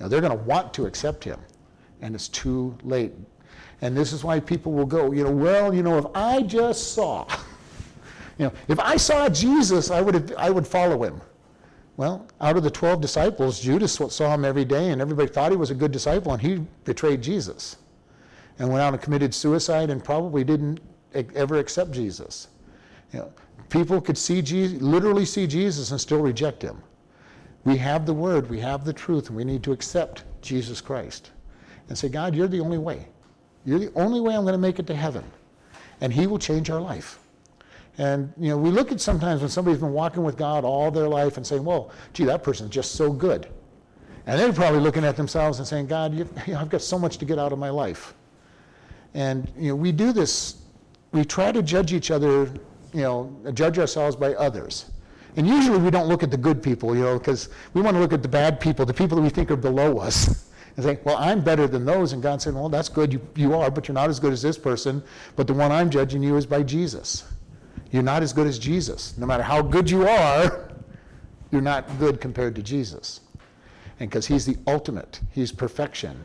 [0.00, 1.40] know, they're going to want to accept him,
[2.00, 3.12] and it's too late.
[3.80, 6.94] And this is why people will go, you know, well, you know, if I just
[6.94, 7.26] saw,
[8.38, 11.20] you know, if I saw Jesus, I would have, I would follow him.
[11.98, 15.56] Well, out of the 12 disciples, Judas saw him every day, and everybody thought he
[15.56, 17.76] was a good disciple, and he betrayed Jesus
[18.60, 20.78] and went out and committed suicide and probably didn't
[21.12, 22.48] ever accept Jesus.
[23.12, 23.32] You know,
[23.68, 26.80] people could see Jesus, literally see Jesus and still reject him.
[27.64, 31.32] We have the word, we have the truth, and we need to accept Jesus Christ
[31.88, 33.08] and say, God, you're the only way.
[33.64, 35.24] You're the only way I'm going to make it to heaven.
[36.00, 37.18] And he will change our life.
[37.98, 41.08] And you know, we look at sometimes when somebody's been walking with God all their
[41.08, 43.48] life and saying, "Well, gee, that person's just so good,"
[44.26, 47.18] and they're probably looking at themselves and saying, "God, you, know, I've got so much
[47.18, 48.14] to get out of my life."
[49.14, 50.62] And you know, we do this.
[51.10, 52.44] We try to judge each other,
[52.92, 54.92] you know, judge ourselves by others.
[55.36, 58.00] And usually we don't look at the good people, you know, because we want to
[58.00, 60.98] look at the bad people, the people that we think are below us, and say,
[61.04, 62.12] well, I'm better than those.
[62.12, 64.42] And God said, well, that's good, you, you are, but you're not as good as
[64.42, 65.02] this person.
[65.36, 67.24] But the one I'm judging you is by Jesus.
[67.90, 69.16] You're not as good as Jesus.
[69.16, 70.70] No matter how good you are,
[71.50, 73.20] you're not good compared to Jesus.
[74.00, 76.24] And because he's the ultimate, he's perfection.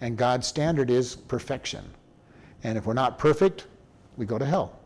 [0.00, 1.84] And God's standard is perfection.
[2.62, 3.66] And if we're not perfect,
[4.16, 4.78] we go to hell.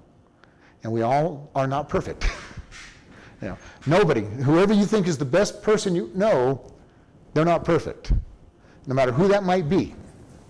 [0.82, 2.24] And we all are not perfect.
[3.42, 6.72] you know, nobody, whoever you think is the best person you know,
[7.34, 8.12] they're not perfect.
[8.86, 9.94] No matter who that might be.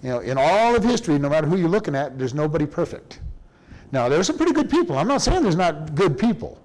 [0.03, 3.21] You know, in all of history, no matter who you're looking at, there's nobody perfect.
[3.93, 4.99] Now, there are some pretty good people.
[4.99, 6.59] I'm not saying there's not good people.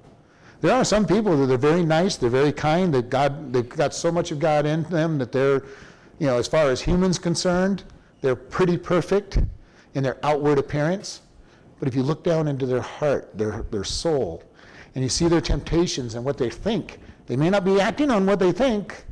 [0.62, 3.94] There are some people that are very nice, they're very kind, that God, they've got
[3.94, 5.62] so much of God in them that they're,
[6.18, 7.84] you know, as far as humans concerned,
[8.22, 9.38] they're pretty perfect
[9.94, 11.22] in their outward appearance.
[11.80, 14.44] But if you look down into their heart, their, their soul,
[14.96, 18.26] and you see their temptations and what they think, they may not be acting on
[18.26, 19.06] what they think,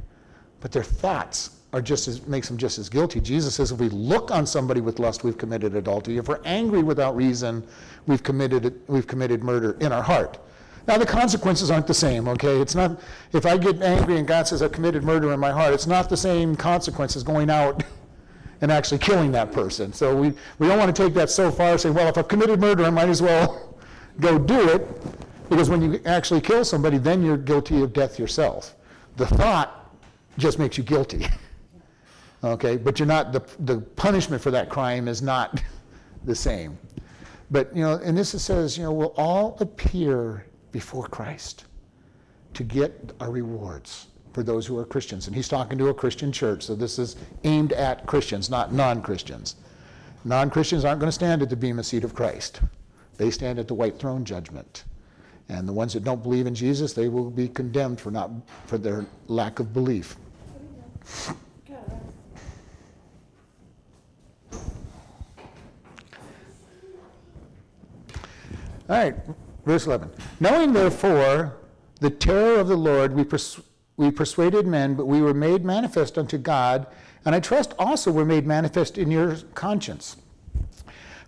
[0.61, 3.19] but their thoughts are just as makes them just as guilty.
[3.19, 6.15] Jesus says if we look on somebody with lust, we've committed adultery.
[6.15, 7.67] If we're angry without reason,
[8.07, 10.37] we've committed we've committed murder in our heart.
[10.87, 12.61] Now the consequences aren't the same, okay?
[12.61, 13.01] It's not
[13.33, 16.09] if I get angry and God says I've committed murder in my heart, it's not
[16.09, 17.83] the same consequences going out
[18.61, 19.91] and actually killing that person.
[19.91, 22.29] So we, we don't want to take that so far and say, well, if I've
[22.29, 23.77] committed murder, I might as well,
[24.21, 24.87] go do it,
[25.49, 28.75] because when you actually kill somebody, then you're guilty of death yourself.
[29.17, 29.91] The thought
[30.37, 31.27] just makes you guilty.
[32.43, 35.61] Okay, but you're not, the, the punishment for that crime is not
[36.25, 36.77] the same.
[37.51, 41.65] But, you know, and this says, you know, we'll all appear before Christ
[42.53, 45.27] to get our rewards for those who are Christians.
[45.27, 49.01] And he's talking to a Christian church, so this is aimed at Christians, not non
[49.01, 49.55] Christians.
[50.25, 52.59] Non Christians aren't going to stand at the bema seat of Christ,
[53.17, 54.83] they stand at the white throne judgment.
[55.47, 58.31] And the ones that don't believe in Jesus, they will be condemned for, not,
[58.65, 60.17] for their lack of belief.
[68.87, 69.15] All right,
[69.65, 70.11] verse 11.
[70.39, 71.57] Knowing therefore
[72.01, 73.59] the terror of the Lord, we, pers-
[73.97, 76.85] we persuaded men, but we were made manifest unto God,
[77.25, 80.17] and I trust also were made manifest in your conscience.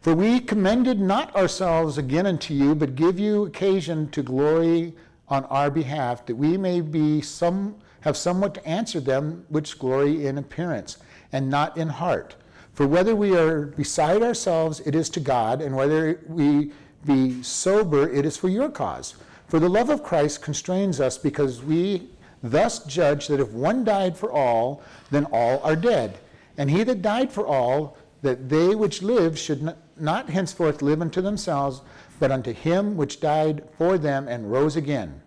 [0.02, 4.94] For we commended not ourselves again unto you, but give you occasion to glory
[5.28, 10.28] on our behalf, that we may be some have somewhat to answer them which glory
[10.28, 10.98] in appearance,
[11.32, 12.36] and not in heart.
[12.74, 16.72] For whether we are beside ourselves, it is to God, and whether we
[17.06, 19.16] be sober, it is for your cause.
[19.48, 22.10] For the love of Christ constrains us because we
[22.44, 26.20] thus judge that if one died for all, then all are dead.
[26.58, 31.22] And he that died for all, that they which live should not henceforth live unto
[31.22, 31.82] themselves,
[32.20, 35.22] but unto him which died for them and rose again.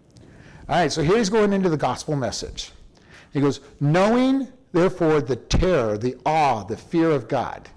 [0.69, 2.73] All right, so here he's going into the gospel message.
[3.33, 7.69] He goes, knowing therefore the terror, the awe, the fear of God.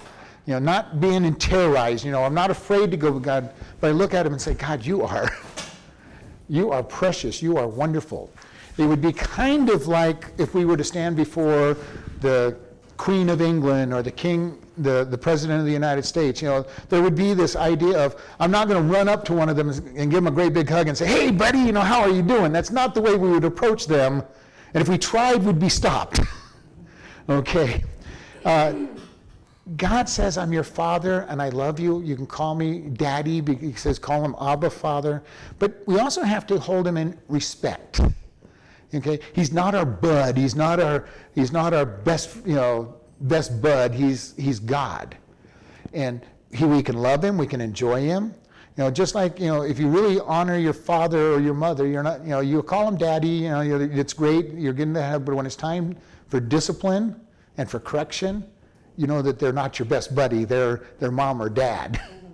[0.45, 2.03] You know, not being terrorized.
[2.03, 4.41] You know, I'm not afraid to go to God, but I look at him and
[4.41, 5.29] say, God, you are,
[6.49, 7.41] you are precious.
[7.41, 8.29] You are wonderful.
[8.77, 11.77] It would be kind of like if we were to stand before
[12.19, 12.57] the
[12.97, 16.41] Queen of England or the King, the, the President of the United States.
[16.41, 19.33] You know, there would be this idea of, I'm not going to run up to
[19.33, 21.71] one of them and give them a great big hug and say, hey, buddy, you
[21.71, 22.51] know, how are you doing?
[22.51, 24.23] That's not the way we would approach them.
[24.73, 26.19] And if we tried, we'd be stopped.
[27.29, 27.83] okay.
[28.43, 28.73] Uh,
[29.77, 32.01] God says, I'm your father and I love you.
[32.01, 33.41] You can call me daddy.
[33.41, 35.23] He says, call him Abba, father.
[35.57, 38.01] But we also have to hold him in respect.
[38.93, 39.19] Okay?
[39.33, 40.37] He's not our bud.
[40.37, 43.93] He's not our, he's not our best, you know, best bud.
[43.93, 45.15] He's, he's God.
[45.93, 46.21] And
[46.51, 47.37] he, we can love him.
[47.37, 48.35] We can enjoy him.
[48.75, 51.87] You know, just like, you know, if you really honor your father or your mother,
[51.87, 54.51] you're not, you know, you call him daddy, you know, it's great.
[54.55, 55.95] You're getting to have, but when it's time
[56.27, 57.21] for discipline
[57.57, 58.43] and for correction,
[58.97, 61.93] you know that they're not your best buddy, they're their mom or dad.
[61.93, 62.27] Mm-hmm.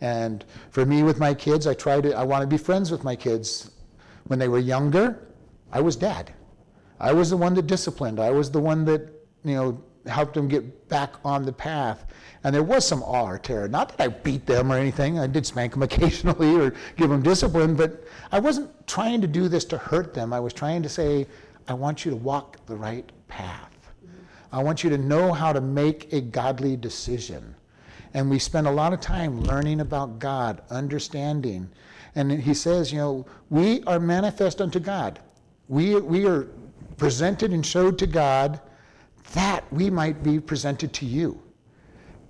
[0.00, 3.04] and for me with my kids, I try to I want to be friends with
[3.04, 3.70] my kids.
[4.26, 5.26] When they were younger,
[5.72, 6.32] I was dad.
[7.00, 8.20] I was the one that disciplined.
[8.20, 9.08] I was the one that,
[9.44, 12.06] you know, helped them get back on the path.
[12.44, 13.68] And there was some awe or terror.
[13.68, 15.18] Not that I beat them or anything.
[15.18, 19.48] I did spank them occasionally or give them discipline, but I wasn't trying to do
[19.48, 20.32] this to hurt them.
[20.32, 21.26] I was trying to say,
[21.68, 23.67] I want you to walk the right path.
[24.52, 27.54] I want you to know how to make a godly decision.
[28.14, 31.68] And we spend a lot of time learning about God, understanding.
[32.14, 35.20] And he says, you know, we are manifest unto God.
[35.68, 36.48] We, we are
[36.96, 38.60] presented and showed to God
[39.34, 41.40] that we might be presented to you.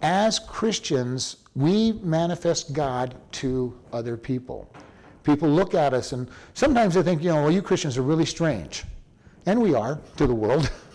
[0.03, 4.73] As Christians, we manifest God to other people.
[5.23, 8.27] People look at us and sometimes they think, you know, well, you Christians are really
[8.27, 8.85] strange.
[9.47, 10.71] And we are to the world.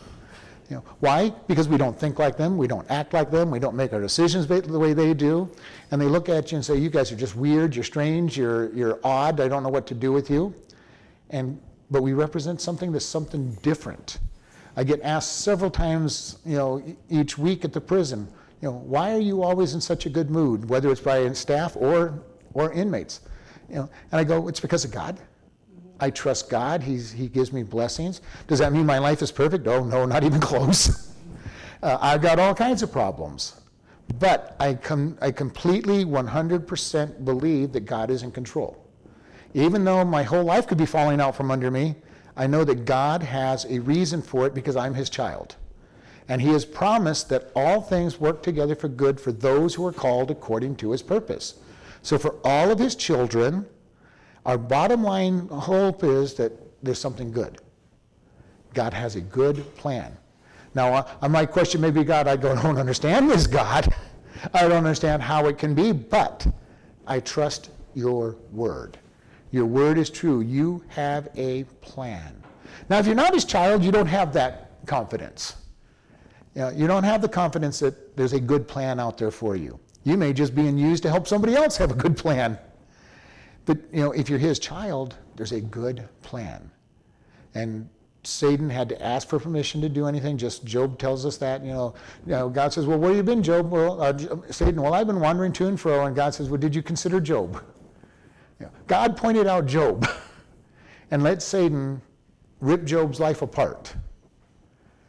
[0.70, 1.30] You know, why?
[1.48, 4.02] Because we don't think like them, we don't act like them, we don't make our
[4.02, 5.50] decisions the way they do.
[5.92, 8.74] And they look at you and say, You guys are just weird, you're strange, you're,
[8.74, 10.54] you're odd, I don't know what to do with you.
[11.30, 11.60] And,
[11.92, 14.20] but we represent something that's something different.
[14.76, 18.28] I get asked several times, you know, each week at the prison,
[18.62, 21.76] you know, why are you always in such a good mood, whether it's by staff
[21.76, 22.24] or,
[22.54, 23.20] or inmates?
[23.70, 25.20] You know, and I go, it's because of God.
[26.04, 26.84] I trust God.
[26.84, 28.20] He's, he gives me blessings.
[28.48, 29.66] Does that mean my life is perfect?
[29.68, 31.14] Oh, no, not even close.
[31.82, 33.62] uh, I've got all kinds of problems.
[34.20, 38.86] But I, com- I completely 100% believe that God is in control.
[39.54, 41.96] Even though my whole life could be falling out from under me,
[42.36, 45.56] I know that God has a reason for it because I'm his child.
[46.28, 49.94] And he has promised that all things work together for good for those who are
[49.94, 51.56] called according to his purpose.
[52.02, 53.68] So for all of his children,
[54.46, 56.52] our bottom line hope is that
[56.84, 57.60] there's something good.
[58.74, 60.18] God has a good plan.
[60.76, 63.94] Now, uh, I might question maybe God, I don't understand this God.
[64.54, 66.46] I don't understand how it can be, but
[67.08, 68.98] I trust your word.
[69.52, 70.42] Your word is true.
[70.42, 72.42] You have a plan.
[72.90, 75.56] Now, if you're not his child, you don't have that confidence.
[76.56, 79.56] You, know, you don't have the confidence that there's a good plan out there for
[79.56, 79.80] you.
[80.04, 82.58] You may just be in used to help somebody else have a good plan.
[83.66, 86.70] But, you know, if you're his child, there's a good plan.
[87.56, 87.90] And
[88.24, 90.38] Satan had to ask for permission to do anything.
[90.38, 91.64] Just Job tells us that.
[91.64, 91.94] You know,
[92.26, 94.18] you know God says, "Well, where have you been, Job?" Well, uh,
[94.50, 96.06] Satan, well, I've been wandering to and fro.
[96.06, 97.62] And God says, "Well, did you consider Job?"
[98.60, 100.08] You know, God pointed out Job,
[101.12, 102.02] and let Satan
[102.62, 103.94] rip Job's life apart,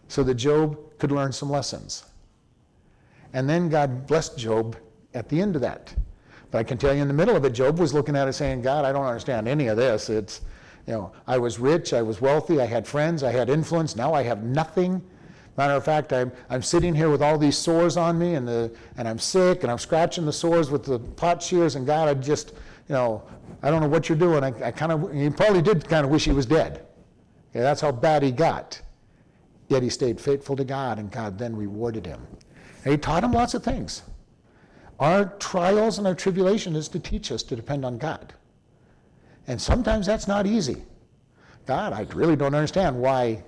[0.09, 2.05] so that Job could learn some lessons.
[3.33, 4.77] And then God blessed Job
[5.13, 5.95] at the end of that.
[6.55, 8.33] But I can tell you, in the middle of it, Job was looking at it
[8.35, 10.09] saying, "God, I don't understand any of this.
[10.09, 10.43] It's."
[10.87, 13.97] You know, I was rich, I was wealthy, I had friends, I had influence.
[13.97, 15.03] Now I have nothing.
[15.57, 18.71] Matter of fact, I'm, I'm sitting here with all these sores on me, and, the,
[18.97, 22.51] and I'm sick, and I'm scratching the sores with the potsherds, and God, I just,
[22.89, 23.23] you know,
[23.63, 24.45] I don't know what you're doing.
[24.45, 26.87] I, I kind of, he probably did kind of wish he was dead.
[27.51, 28.81] Okay, that's how bad he got.
[29.69, 32.21] Yet he stayed faithful to God, and God then rewarded him.
[32.85, 34.03] And he taught him lots of things.
[35.01, 38.33] Our trials and our tribulation is to teach us to depend on God.
[39.47, 40.85] And sometimes that's not easy.
[41.67, 43.43] God, I really don't understand why,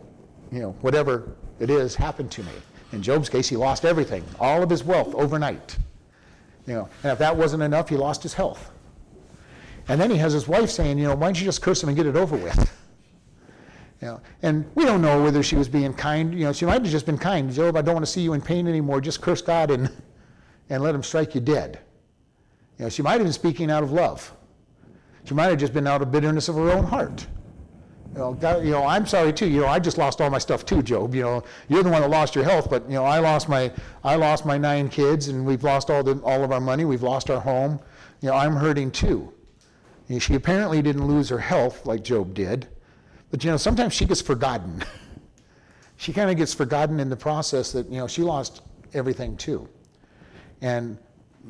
[0.51, 2.53] you know, whatever it is happened to me.
[2.93, 5.77] In Job's case, he lost everything, all of his wealth overnight.
[6.67, 8.71] You know, and if that wasn't enough, he lost his health.
[9.89, 11.89] And then he has his wife saying, you know, why don't you just curse him
[11.89, 12.73] and get it over with?
[14.03, 16.35] You know, and we don't know whether she was being kind.
[16.35, 17.51] You know, she might have just been kind.
[17.51, 19.01] Job, I don't want to see you in pain anymore.
[19.01, 19.91] Just curse God and,
[20.71, 21.81] and let him strike you dead.
[22.79, 24.33] You know, she might have been speaking out of love.
[25.25, 27.27] She might have just been out of bitterness of her own heart.
[28.13, 29.49] You know, God, you know, I'm sorry too.
[29.49, 31.15] You know, I just lost all my stuff too, Job.
[31.15, 33.71] You know, you're the one that lost your health, but you know, I lost my,
[34.05, 36.85] I lost my nine kids, and we've lost all the, all of our money.
[36.85, 37.81] We've lost our home.
[38.23, 39.33] You know, I'm hurting too.
[40.09, 42.69] You know, she apparently didn't lose her health like Job did,
[43.31, 44.83] but you know, sometimes she gets forgotten.
[45.97, 48.63] she kind of gets forgotten in the process that you know she lost
[48.95, 49.69] everything too,
[50.63, 50.99] and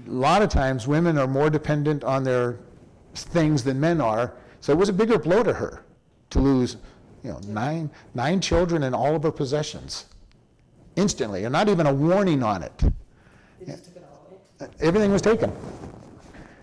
[0.06, 2.58] a lot of times women are more dependent on their
[3.14, 4.34] things than men are.
[4.60, 5.84] So it was a bigger blow to her
[6.30, 6.76] to lose,
[7.22, 10.06] you know, nine, nine children and all of her possessions
[10.96, 12.78] instantly, and not even a warning on it.
[13.60, 14.70] They just took it.
[14.80, 15.52] Everything was taken.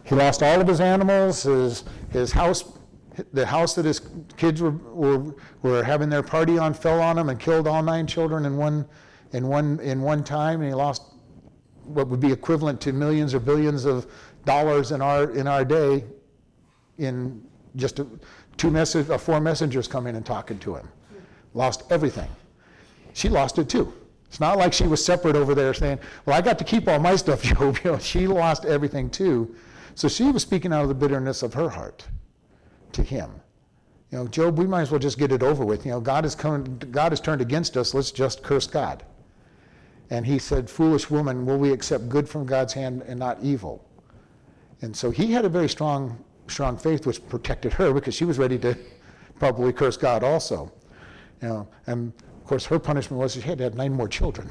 [0.03, 2.65] He lost all of his animals, his, his house,
[3.31, 4.01] the house that his
[4.37, 8.07] kids were, were, were having their party on fell on him and killed all nine
[8.07, 8.85] children in one,
[9.31, 11.12] in one, in one time, and he lost
[11.85, 14.07] what would be equivalent to millions or billions of
[14.45, 16.03] dollars in our, in our day
[16.97, 17.43] in
[17.75, 18.07] just a,
[18.57, 20.87] two message, uh, four messengers coming and talking to him.
[21.53, 22.29] Lost everything.
[23.13, 23.93] She lost it too.
[24.27, 26.99] It's not like she was separate over there saying, "Well, I got to keep all
[26.99, 29.55] my stuff, Job." You know, she lost everything too.
[29.93, 32.07] So she was speaking out of the bitterness of her heart
[32.93, 33.29] to him.
[34.09, 35.85] You know, Job, we might as well just get it over with.
[35.85, 37.93] You know, God has come, God has turned against us.
[37.93, 39.03] Let's just curse God.
[40.09, 43.83] And he said, "Foolish woman, will we accept good from God's hand and not evil?"
[44.81, 48.37] And so he had a very strong strong faith which protected her because she was
[48.37, 48.77] ready to
[49.39, 50.71] probably curse God also.
[51.41, 54.49] You know, and of course her punishment was she had to have nine more children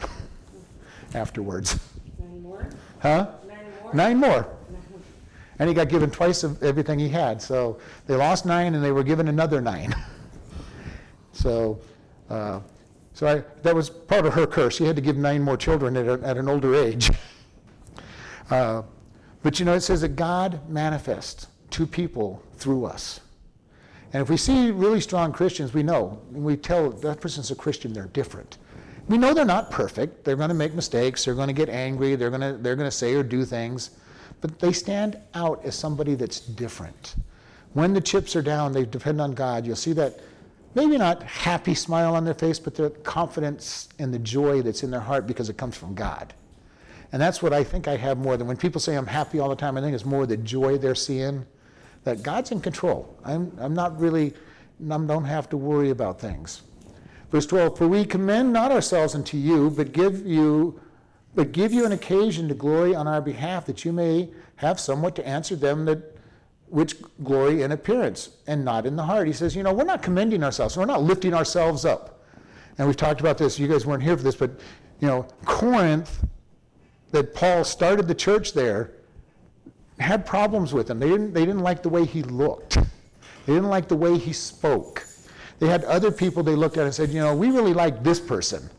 [1.14, 1.78] afterwards.
[2.18, 2.68] Nine more?
[3.00, 3.28] Huh?
[3.46, 3.94] Nine more?
[3.94, 4.48] Nine more.
[5.58, 7.40] And he got given twice of everything he had.
[7.40, 9.94] So they lost nine and they were given another nine.
[11.32, 11.78] so
[12.30, 12.60] uh,
[13.14, 14.76] so I, that was part of her curse.
[14.76, 17.10] She had to give nine more children at, a, at an older age.
[18.50, 18.82] Uh,
[19.42, 23.20] but you know, it says that God manifests to people through us.
[24.12, 27.54] And if we see really strong Christians, we know, and we tell that person's a
[27.54, 28.58] Christian, they're different.
[29.08, 30.24] We know they're not perfect.
[30.24, 31.24] They're going to make mistakes.
[31.24, 32.14] They're going to get angry.
[32.14, 33.90] They're going to, they're going to say or do things.
[34.40, 37.16] But they stand out as somebody that's different.
[37.72, 39.66] When the chips are down, they depend on God.
[39.66, 40.20] You'll see that
[40.74, 44.90] maybe not happy smile on their face, but the confidence and the joy that's in
[44.90, 46.34] their heart because it comes from God.
[47.12, 49.50] And that's what I think I have more than when people say I'm happy all
[49.50, 51.44] the time, I think it's more the joy they're seeing
[52.04, 53.16] that God's in control.
[53.24, 54.32] I'm, I'm not really,
[54.90, 56.62] I don't have to worry about things.
[57.30, 60.80] Verse 12, for we commend not ourselves unto you, but give you,
[61.34, 65.14] but give you an occasion to glory on our behalf, that you may have somewhat
[65.16, 66.11] to answer them that
[66.72, 69.26] which glory in appearance and not in the heart.
[69.26, 72.24] He says, you know, we're not commending ourselves, we're not lifting ourselves up.
[72.78, 74.52] And we've talked about this, you guys weren't here for this, but
[75.00, 76.24] you know, Corinth,
[77.10, 78.92] that Paul started the church there,
[80.00, 80.98] had problems with him.
[80.98, 82.74] They didn't, they didn't like the way he looked.
[82.74, 85.04] They didn't like the way he spoke.
[85.58, 88.18] They had other people they looked at and said, you know, we really like this
[88.18, 88.70] person.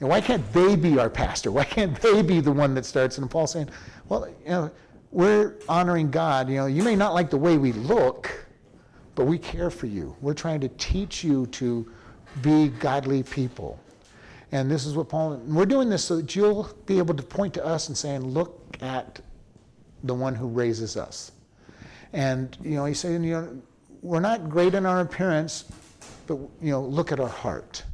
[0.00, 1.50] Know, why can't they be our pastor?
[1.50, 3.18] Why can't they be the one that starts?
[3.18, 3.70] And Paul's saying,
[4.08, 4.70] well, you know,
[5.14, 6.50] we're honoring God.
[6.50, 8.46] You know, you may not like the way we look,
[9.14, 10.14] but we care for you.
[10.20, 11.90] We're trying to teach you to
[12.42, 13.78] be godly people.
[14.50, 17.54] And this is what Paul, we're doing this so that you'll be able to point
[17.54, 19.20] to us and saying, look at
[20.02, 21.30] the one who raises us.
[22.12, 23.62] And, you know, he's saying, you know,
[24.02, 25.64] we're not great in our appearance,
[26.26, 27.84] but, you know, look at our heart.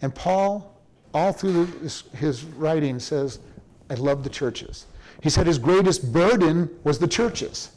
[0.00, 0.80] And Paul,
[1.12, 3.40] all through his, his writing, says,
[3.90, 4.86] I love the churches.
[5.22, 7.70] He said his greatest burden was the churches.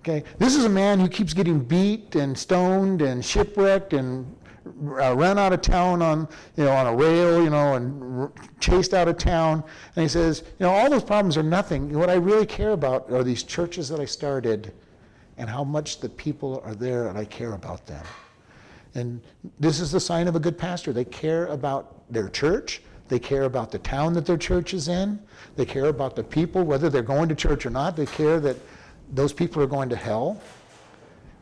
[0.00, 4.34] Okay, this is a man who keeps getting beat and stoned and shipwrecked and
[4.98, 6.26] uh, out of town on,
[6.56, 9.62] you know, on a rail, you know, and r- chased out of town.
[9.94, 11.92] And he says, you know, all those problems are nothing.
[11.92, 14.72] What I really care about are these churches that I started
[15.36, 18.04] and how much the people are there and I care about them.
[18.94, 19.20] And
[19.58, 20.94] this is the sign of a good pastor.
[20.94, 22.82] They care about their church.
[23.10, 25.18] They care about the town that their church is in.
[25.56, 27.96] They care about the people, whether they're going to church or not.
[27.96, 28.56] They care that
[29.12, 30.40] those people are going to hell.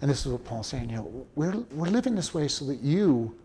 [0.00, 2.80] And this is what Paul's saying, you know, we're, we're living this way so that
[2.80, 3.36] you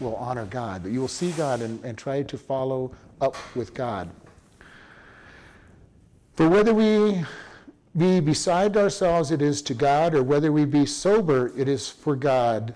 [0.00, 3.72] will honor God, that you will see God and, and try to follow up with
[3.72, 4.10] God.
[6.34, 7.24] For whether we
[7.96, 12.16] be beside ourselves, it is to God, or whether we be sober, it is for
[12.16, 12.74] God,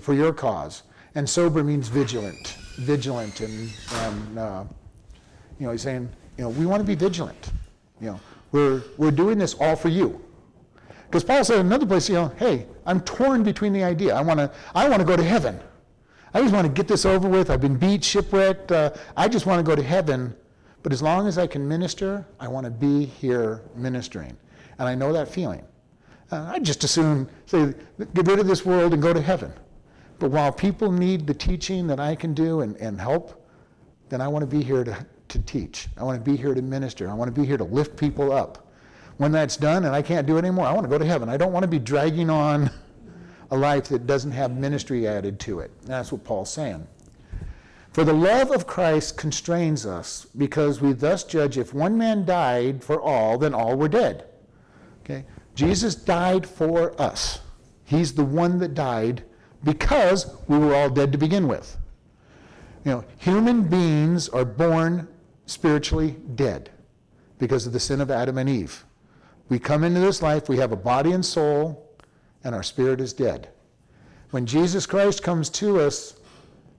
[0.00, 0.82] for your cause.
[1.14, 4.64] And sober means vigilant, vigilant, and, and uh,
[5.58, 7.50] you know, he's saying, you know, we want to be vigilant.
[8.00, 8.20] You know,
[8.52, 10.20] we're, we're doing this all for you.
[11.06, 14.14] Because Paul said in another place, you know, hey, I'm torn between the idea.
[14.14, 15.60] I want to I want to go to heaven.
[16.32, 17.50] I just want to get this over with.
[17.50, 18.72] I've been beat, shipwrecked.
[18.72, 20.34] Uh, I just want to go to heaven.
[20.82, 24.36] But as long as I can minister, I want to be here ministering.
[24.78, 25.64] And I know that feeling.
[26.32, 27.72] Uh, I just assume say,
[28.12, 29.52] get rid of this world and go to heaven.
[30.18, 33.48] But while people need the teaching that I can do and, and help,
[34.08, 35.88] then I want to be here to, to teach.
[35.96, 37.10] I want to be here to minister.
[37.10, 38.68] I want to be here to lift people up.
[39.16, 41.28] When that's done and I can't do it anymore, I want to go to heaven.
[41.28, 42.70] I don't want to be dragging on
[43.50, 45.70] a life that doesn't have ministry added to it.
[45.82, 46.86] That's what Paul's saying.
[47.92, 52.82] For the love of Christ constrains us, because we thus judge if one man died
[52.82, 54.24] for all, then all were dead.
[55.04, 55.24] Okay?
[55.54, 57.40] Jesus died for us.
[57.84, 59.22] He's the one that died
[59.64, 61.76] because we were all dead to begin with.
[62.84, 65.08] You know, human beings are born
[65.46, 66.70] spiritually dead
[67.38, 68.84] because of the sin of Adam and Eve.
[69.48, 71.90] We come into this life, we have a body and soul,
[72.44, 73.48] and our spirit is dead.
[74.30, 76.16] When Jesus Christ comes to us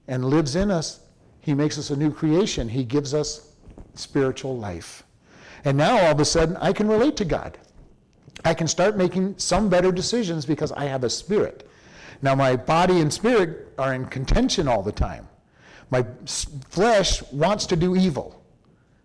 [0.08, 1.00] and lives in us,
[1.40, 2.68] he makes us a new creation.
[2.68, 3.52] He gives us
[3.94, 5.04] spiritual life.
[5.64, 7.58] And now all of a sudden, I can relate to God.
[8.44, 11.68] I can start making some better decisions because I have a spirit.
[12.22, 15.28] Now, my body and spirit are in contention all the time.
[15.90, 16.04] My
[16.68, 18.42] flesh wants to do evil.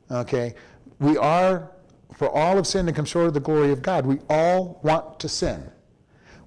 [0.09, 0.55] Okay?
[0.99, 1.71] We are,
[2.15, 5.19] for all of sin and come short of the glory of God, we all want
[5.19, 5.69] to sin.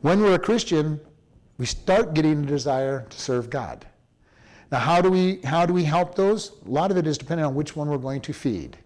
[0.00, 1.00] When we're a Christian,
[1.58, 3.86] we start getting a desire to serve God.
[4.70, 6.52] Now, how do we how do we help those?
[6.66, 8.76] A lot of it is depending on which one we're going to feed.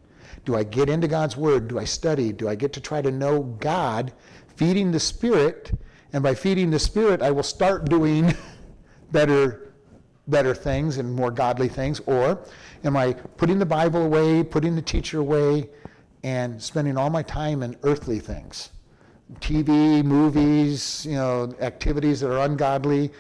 [0.45, 1.69] Do I get into God's word?
[1.69, 2.33] Do I study?
[2.33, 4.13] Do I get to try to know God,
[4.57, 5.73] feeding the spirit?
[6.13, 8.35] And by feeding the spirit, I will start doing
[9.13, 9.65] better
[10.29, 12.39] better things and more godly things or
[12.85, 15.71] am I putting the Bible away, putting the teacher away
[16.23, 18.71] and spending all my time in earthly things?
[19.41, 23.11] TV, movies, you know, activities that are ungodly,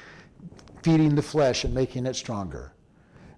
[0.82, 2.72] feeding the flesh and making it stronger.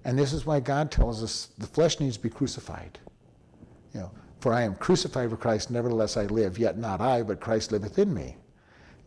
[0.04, 2.98] And this is why God tells us the flesh needs to be crucified.
[3.92, 7.40] You know, for I am crucified with Christ, nevertheless I live, yet not I, but
[7.40, 8.36] Christ liveth in me.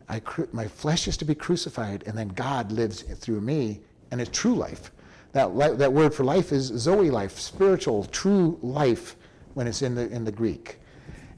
[0.08, 0.20] I,
[0.52, 3.80] my flesh is to be crucified, and then God lives through me,
[4.10, 4.90] and it's true life.
[5.32, 9.16] That, li- that word for life is Zoe life, spiritual, true life,
[9.54, 10.78] when it's in the, in the Greek.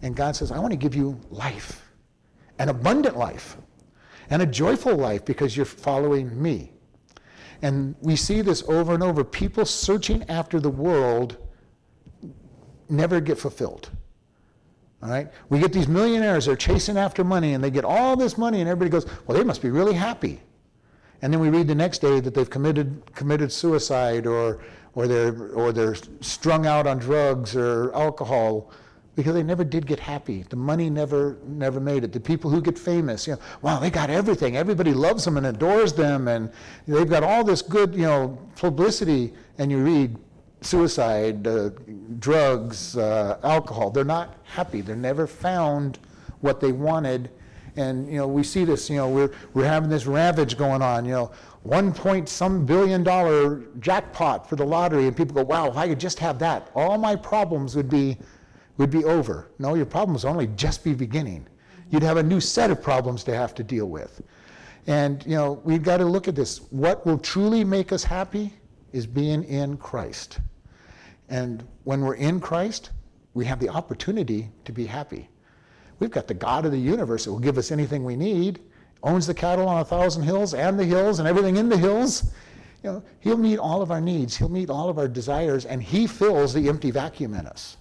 [0.02, 1.82] And God says, I want to give you life,
[2.58, 3.56] an abundant life,
[4.30, 6.72] and a joyful life because you're following me.
[7.62, 9.24] And we see this over and over.
[9.24, 11.38] People searching after the world
[12.88, 13.90] never get fulfilled.
[15.06, 15.28] All right?
[15.50, 18.68] We get these millionaires, they're chasing after money, and they get all this money, and
[18.68, 20.40] everybody goes, well, they must be really happy.
[21.22, 24.60] And then we read the next day that they've committed, committed suicide or,
[24.94, 28.72] or, they're, or they're strung out on drugs or alcohol
[29.14, 30.42] because they never did get happy.
[30.42, 32.12] The money never, never made it.
[32.12, 34.56] The people who get famous, you know, wow, they got everything.
[34.56, 36.50] Everybody loves them and adores them, and
[36.86, 39.32] they've got all this good, you know, publicity.
[39.56, 40.16] And you read
[40.66, 41.70] suicide, uh,
[42.18, 43.90] drugs, uh, alcohol.
[43.90, 44.80] They're not happy.
[44.80, 45.98] They're never found
[46.40, 47.30] what they wanted.
[47.76, 48.88] And you know, we see this.
[48.90, 51.04] You know, we're we're having this ravage going on.
[51.04, 51.30] You know,
[51.62, 55.88] one point some billion dollar jackpot for the lottery, and people go, "Wow, if I
[55.88, 58.16] could just have that, all my problems would be
[58.78, 61.46] would be over." No, your problems only just be beginning.
[61.90, 64.22] You'd have a new set of problems to have to deal with.
[64.86, 66.58] And you know, we've got to look at this.
[66.70, 68.52] What will truly make us happy
[68.92, 70.38] is being in Christ.
[71.28, 72.90] And when we're in Christ,
[73.34, 75.28] we have the opportunity to be happy.
[75.98, 78.60] We've got the God of the universe that will give us anything we need,
[79.02, 82.32] owns the cattle on a thousand hills and the hills and everything in the hills.
[82.82, 85.82] You know, he'll meet all of our needs, he'll meet all of our desires, and
[85.82, 87.76] he fills the empty vacuum in us.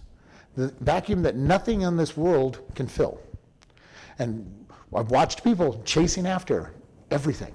[0.55, 3.19] The vacuum that nothing in this world can fill.
[4.19, 4.65] And
[4.95, 6.73] I've watched people chasing after
[7.11, 7.53] everything.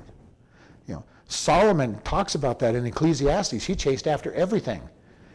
[0.86, 3.64] You know, Solomon talks about that in Ecclesiastes.
[3.64, 4.82] He chased after everything.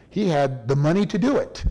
[0.10, 1.66] He had the money to do it.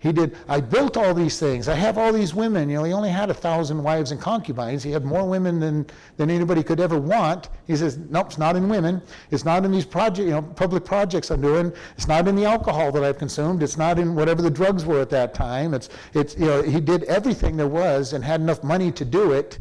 [0.00, 1.68] He did, I built all these things.
[1.68, 2.70] I have all these women.
[2.70, 4.82] You know, he only had a thousand wives and concubines.
[4.82, 5.86] He had more women than,
[6.16, 7.50] than anybody could ever want.
[7.66, 9.02] He says, nope, it's not in women.
[9.30, 11.70] It's not in these project, you know, public projects I'm doing.
[11.98, 13.62] It's not in the alcohol that I've consumed.
[13.62, 15.74] It's not in whatever the drugs were at that time.
[15.74, 19.32] It's, it's, you know, he did everything there was and had enough money to do
[19.32, 19.58] it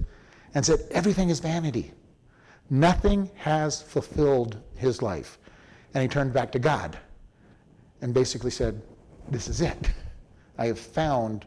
[0.56, 1.92] and said, everything is vanity.
[2.70, 5.38] Nothing has fulfilled his life.
[5.94, 6.98] And he turned back to God
[8.02, 8.82] and basically said,
[9.30, 9.92] this is it.
[10.58, 11.46] I have found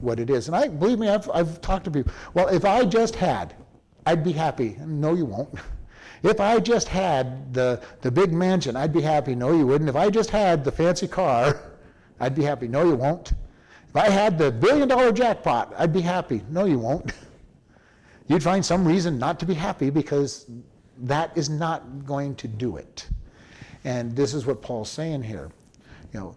[0.00, 0.48] what it is.
[0.48, 2.12] And I believe me, I've, I've talked to people.
[2.34, 3.54] Well, if I just had,
[4.06, 4.76] I'd be happy.
[4.80, 5.50] No, you won't.
[6.22, 9.34] If I just had the, the big mansion, I'd be happy.
[9.34, 9.88] No, you wouldn't.
[9.88, 11.60] If I just had the fancy car,
[12.20, 12.66] I'd be happy.
[12.66, 13.32] No, you won't.
[13.88, 16.42] If I had the billion dollar jackpot, I'd be happy.
[16.50, 17.12] No, you won't.
[18.26, 20.50] You'd find some reason not to be happy because
[20.98, 23.08] that is not going to do it.
[23.84, 25.50] And this is what Paul's saying here.
[26.12, 26.36] You know,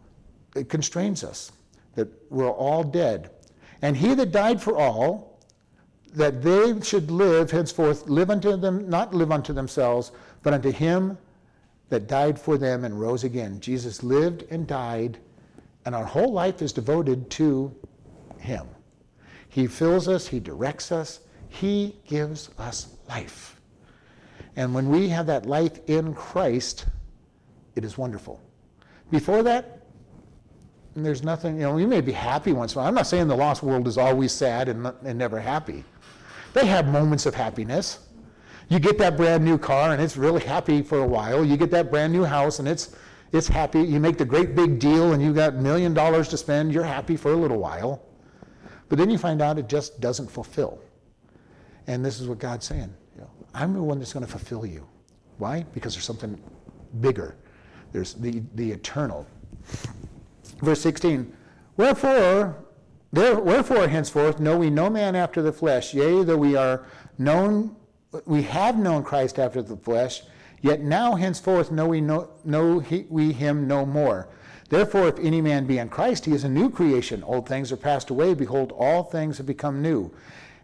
[0.55, 1.51] it constrains us
[1.95, 3.31] that we're all dead.
[3.81, 5.39] And he that died for all,
[6.13, 10.11] that they should live henceforth, live unto them, not live unto themselves,
[10.43, 11.17] but unto him
[11.89, 13.59] that died for them and rose again.
[13.59, 15.17] Jesus lived and died,
[15.85, 17.73] and our whole life is devoted to
[18.39, 18.67] him.
[19.49, 21.19] He fills us, he directs us,
[21.49, 23.59] he gives us life.
[24.55, 26.85] And when we have that life in Christ,
[27.75, 28.41] it is wonderful.
[29.11, 29.85] Before that,
[30.95, 32.87] there's nothing, you know, you may be happy once in a while.
[32.87, 35.83] I'm not saying the lost world is always sad and, and never happy.
[36.53, 37.99] They have moments of happiness.
[38.69, 41.45] You get that brand new car and it's really happy for a while.
[41.45, 42.95] You get that brand new house and it's,
[43.31, 43.81] it's happy.
[43.81, 46.73] You make the great big deal and you got a million dollars to spend.
[46.73, 48.01] You're happy for a little while.
[48.89, 50.81] But then you find out it just doesn't fulfill.
[51.87, 52.93] And this is what God's saying.
[53.53, 54.87] I'm the one that's going to fulfill you.
[55.37, 55.65] Why?
[55.73, 56.41] Because there's something
[57.01, 57.35] bigger.
[57.91, 59.27] There's the, the eternal.
[60.61, 61.31] Verse 16,
[61.77, 62.63] Wherefore,
[63.11, 66.85] there, wherefore henceforth know we no man after the flesh, yea, though we are
[67.17, 67.75] known,
[68.25, 70.21] we have known Christ after the flesh,
[70.61, 74.29] yet now henceforth know we, know, know he, we him no more.
[74.69, 77.23] Therefore, if any man be in Christ, he is a new creation.
[77.23, 78.33] Old things are passed away.
[78.33, 80.09] Behold, all things have become new.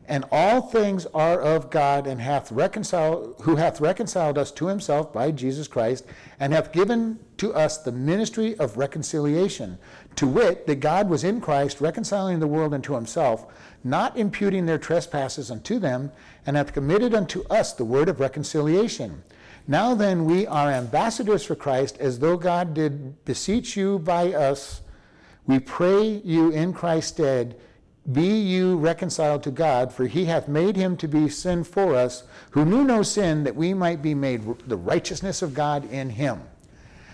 [0.10, 5.12] And all things are of God, and hath reconciled, who hath reconciled us to himself
[5.12, 6.06] by Jesus Christ,
[6.40, 9.78] and hath given to us the ministry of reconciliation,
[10.16, 13.48] to wit, that God was in Christ reconciling the world unto himself,
[13.84, 16.12] not imputing their trespasses unto them,
[16.46, 19.24] and hath committed unto us the word of reconciliation.
[19.68, 24.80] Now then, we are ambassadors for Christ, as though God did beseech you by us.
[25.46, 27.60] We pray you in Christ's stead
[28.12, 32.24] be you reconciled to God, for he hath made him to be sin for us,
[32.52, 36.42] who knew no sin, that we might be made the righteousness of God in him.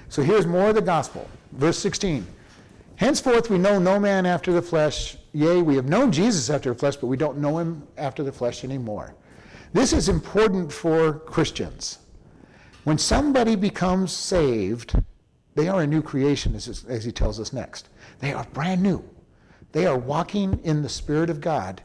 [0.09, 1.27] So here's more of the gospel.
[1.53, 2.27] Verse 16.
[2.97, 5.17] Henceforth we know no man after the flesh.
[5.33, 8.31] Yea, we have known Jesus after the flesh, but we don't know him after the
[8.31, 9.15] flesh anymore.
[9.73, 11.97] This is important for Christians.
[12.83, 14.95] When somebody becomes saved,
[15.55, 17.89] they are a new creation, as, as he tells us next.
[18.19, 19.03] They are brand new.
[19.73, 21.81] They are walking in the Spirit of God.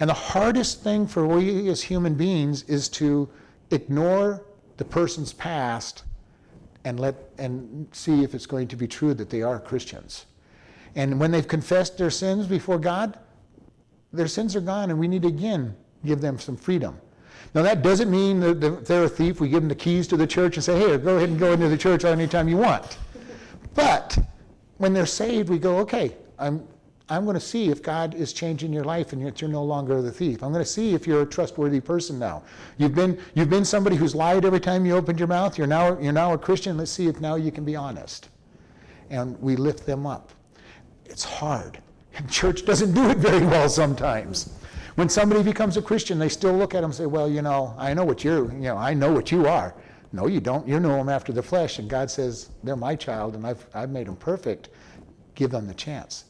[0.00, 3.28] And the hardest thing for we as human beings is to
[3.70, 4.44] ignore
[4.76, 6.04] the person's past
[6.84, 10.26] and let and see if it's going to be true that they are Christians.
[10.96, 13.18] And when they've confessed their sins before God,
[14.12, 15.74] their sins are gone, and we need to again
[16.04, 17.00] give them some freedom.
[17.54, 20.16] Now that doesn't mean that if they're a thief, we give them the keys to
[20.16, 22.98] the church and say, "Hey, go ahead and go into the church anytime you want."
[23.74, 24.18] But
[24.78, 26.66] when they're saved, we go, "Okay, I'm
[27.08, 30.10] I'm going to see if God is changing your life and you're no longer the
[30.10, 30.42] thief.
[30.42, 32.42] I'm going to see if you're a trustworthy person now.
[32.78, 35.58] You've been, you've been somebody who's lied every time you opened your mouth.
[35.58, 36.78] You're now, you're now a Christian.
[36.78, 38.30] Let's see if now you can be honest.
[39.10, 40.32] And we lift them up.
[41.04, 41.78] It's hard.
[42.14, 44.54] And church doesn't do it very well sometimes.
[44.94, 47.74] When somebody becomes a Christian, they still look at them and say, well, you know,
[47.76, 49.74] I know what you're, you know, I know what you are.
[50.12, 50.66] No, you don't.
[50.66, 51.80] You know them after the flesh.
[51.80, 54.70] And God says, they're my child and I've, I've made them perfect.
[55.34, 56.24] Give them the chance.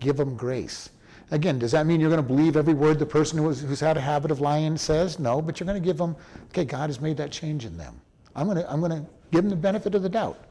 [0.00, 0.90] Give them grace.
[1.30, 3.96] Again, does that mean you're going to believe every word the person who's, who's had
[3.96, 5.20] a habit of lying says?
[5.20, 6.16] No, but you're going to give them,
[6.48, 8.00] okay, God has made that change in them.
[8.34, 10.44] I'm going to, I'm going to give them the benefit of the doubt.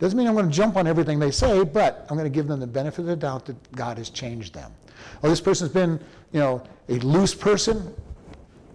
[0.00, 2.48] Doesn't mean I'm going to jump on everything they say, but I'm going to give
[2.48, 4.72] them the benefit of the doubt that God has changed them.
[5.22, 6.00] Oh, this person's been,
[6.32, 7.94] you know, a loose person.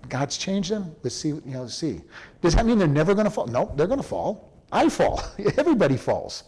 [0.08, 0.96] God's changed them.
[1.04, 2.02] Let's see, you know, see.
[2.42, 3.48] Does that mean they're never going to fall?
[3.48, 4.54] No, they're going to fall.
[4.72, 5.22] I fall.
[5.58, 6.46] Everybody falls.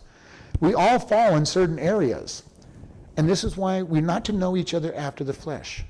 [0.61, 2.43] We all fall in certain areas.
[3.17, 5.83] And this is why we're not to know each other after the flesh.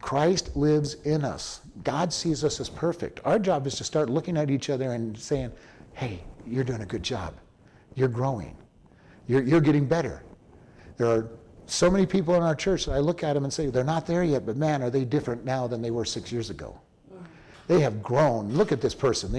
[0.00, 1.60] Christ lives in us.
[1.84, 3.20] God sees us as perfect.
[3.24, 5.52] Our job is to start looking at each other and saying,
[5.92, 7.34] hey, you're doing a good job.
[7.94, 8.56] You're growing.
[9.26, 10.22] You're, you're getting better.
[10.96, 11.28] There are
[11.66, 14.06] so many people in our church that I look at them and say, they're not
[14.06, 16.80] there yet, but man, are they different now than they were six years ago?
[17.68, 18.48] They have grown.
[18.54, 19.30] Look at this person.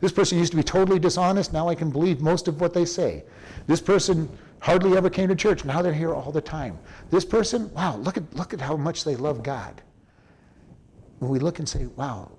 [0.00, 1.52] This person used to be totally dishonest.
[1.52, 3.24] Now I can believe most of what they say.
[3.68, 4.28] This person
[4.58, 5.64] hardly ever came to church.
[5.64, 6.78] Now they're here all the time.
[7.10, 9.80] This person, wow, look at, look at how much they love God.
[11.20, 12.32] When we look and say, wow,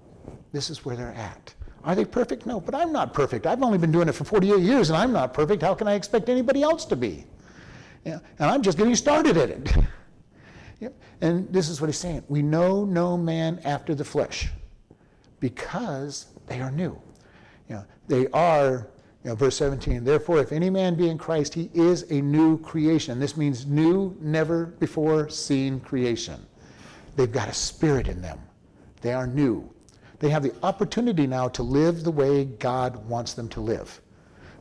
[0.52, 1.54] this is where they're at.
[1.86, 2.46] Are they perfect?
[2.46, 3.48] No, but I'm not perfect.
[3.48, 5.62] I've only been doing it for 48 years and I'm not perfect.
[5.62, 7.26] How can I expect anybody else to be?
[8.04, 10.94] And I'm just getting started at it.
[11.22, 12.24] and this is what he's saying.
[12.28, 14.50] We know no man after the flesh
[15.40, 17.00] because they are new.
[17.70, 18.88] You know, they are,
[19.24, 22.60] you know, verse 17, therefore, if any man be in Christ, he is a new
[22.60, 23.20] creation.
[23.20, 26.46] This means new, never before seen creation.
[27.16, 28.40] They've got a spirit in them.
[29.02, 29.74] They are new.
[30.20, 34.02] They have the opportunity now to live the way God wants them to live.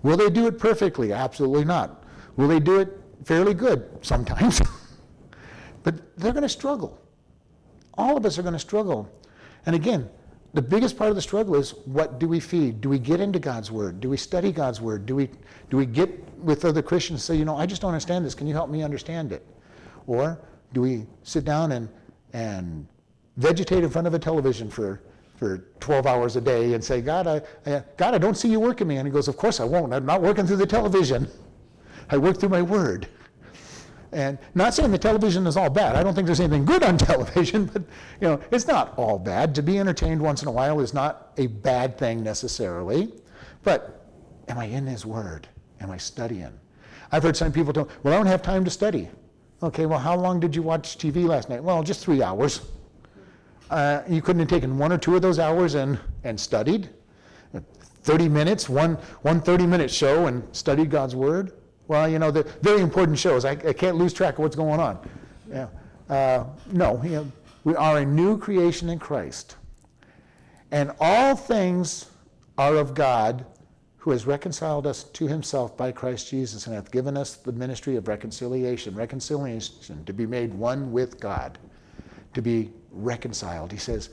[0.03, 1.13] Will they do it perfectly?
[1.13, 2.05] Absolutely not.
[2.37, 3.89] Will they do it fairly good?
[4.03, 4.61] Sometimes.
[5.83, 7.01] but they're going to struggle.
[7.95, 9.11] All of us are going to struggle.
[9.65, 10.09] And again,
[10.57, 12.81] the biggest part of the struggle is what do we feed?
[12.81, 14.01] Do we get into God's Word?
[14.01, 15.05] Do we study God's Word?
[15.05, 15.29] Do we,
[15.69, 18.35] do we get with other Christians and say, you know, I just don't understand this.
[18.35, 19.47] Can you help me understand it?
[20.07, 20.41] Or
[20.73, 21.91] do we sit down and,
[22.33, 22.87] and
[23.37, 25.03] vegetate in front of a television for,
[25.37, 28.59] for 12 hours a day and say, God I, I, God, I don't see you
[28.59, 28.97] working me.
[28.97, 29.93] And he goes, Of course I won't.
[29.93, 31.29] I'm not working through the television.
[32.11, 33.09] I work through my Word.
[34.13, 35.97] And not saying the television is all bad.
[35.97, 37.83] I don't think there's anything good on television, but
[38.21, 39.55] you know, it's not all bad.
[39.57, 43.13] To be entertained once in a while is not a bad thing necessarily.
[43.63, 44.07] But
[44.49, 45.49] am I in his word?
[45.81, 46.53] Am I studying?
[47.13, 49.09] I've heard some people tell, well, I don't have time to study.
[49.63, 51.63] Okay, well, how long did you watch TV last night?
[51.63, 52.61] Well, just three hours.
[53.71, 56.91] Uh, you couldn't have taken one or two of those hours and, and studied?
[58.03, 61.53] 30 minutes, one, one 30 minute show and studied God's word?
[61.89, 63.45] Well, you know, the very important shows.
[63.45, 64.99] I, I can't lose track of what's going on.
[65.51, 65.69] Yeah.
[66.09, 67.33] Uh, no, you know,
[67.65, 69.57] we are a new creation in Christ.
[70.71, 72.11] And all things
[72.59, 73.47] are of God
[73.99, 77.97] who has reconciled us to himself by Christ Jesus and hath given us the ministry
[77.97, 78.95] of reconciliation.
[78.95, 81.59] Reconciliation, to be made one with God,
[82.35, 83.73] to be reconciled.
[83.73, 84.11] He says,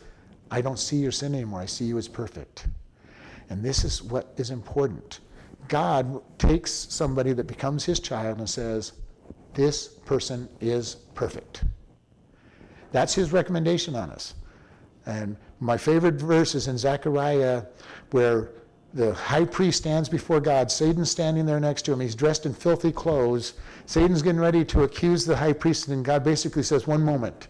[0.50, 1.62] I don't see your sin anymore.
[1.62, 2.68] I see you as perfect.
[3.50, 5.20] And this is what is important.
[5.68, 8.94] God takes somebody that becomes his child and says,
[9.54, 11.64] This person is perfect.
[12.92, 14.36] That's his recommendation on us.
[15.06, 17.64] And my favorite verse is in Zechariah,
[18.12, 18.52] where
[18.94, 20.72] the high priest stands before God.
[20.72, 22.00] Satan's standing there next to him.
[22.00, 23.54] He's dressed in filthy clothes.
[23.86, 27.48] Satan's getting ready to accuse the high priest, and God basically says, One moment.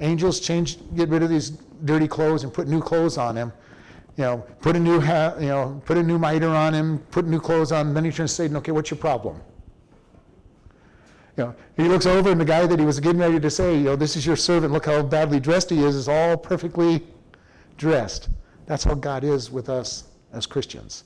[0.00, 1.50] Angels change, get rid of these
[1.84, 3.52] dirty clothes and put new clothes on him
[4.20, 7.26] you know, put a new hat, you know, put a new mitre on him, put
[7.26, 7.94] new clothes on him.
[7.94, 9.40] Then he turns to Satan, okay, what's your problem?
[11.38, 13.78] You know, he looks over and the guy that he was getting ready to say,
[13.78, 17.06] you know, this is your servant, look how badly dressed he is, is all perfectly
[17.78, 18.28] dressed.
[18.66, 20.04] That's how God is with us
[20.34, 21.04] as Christians.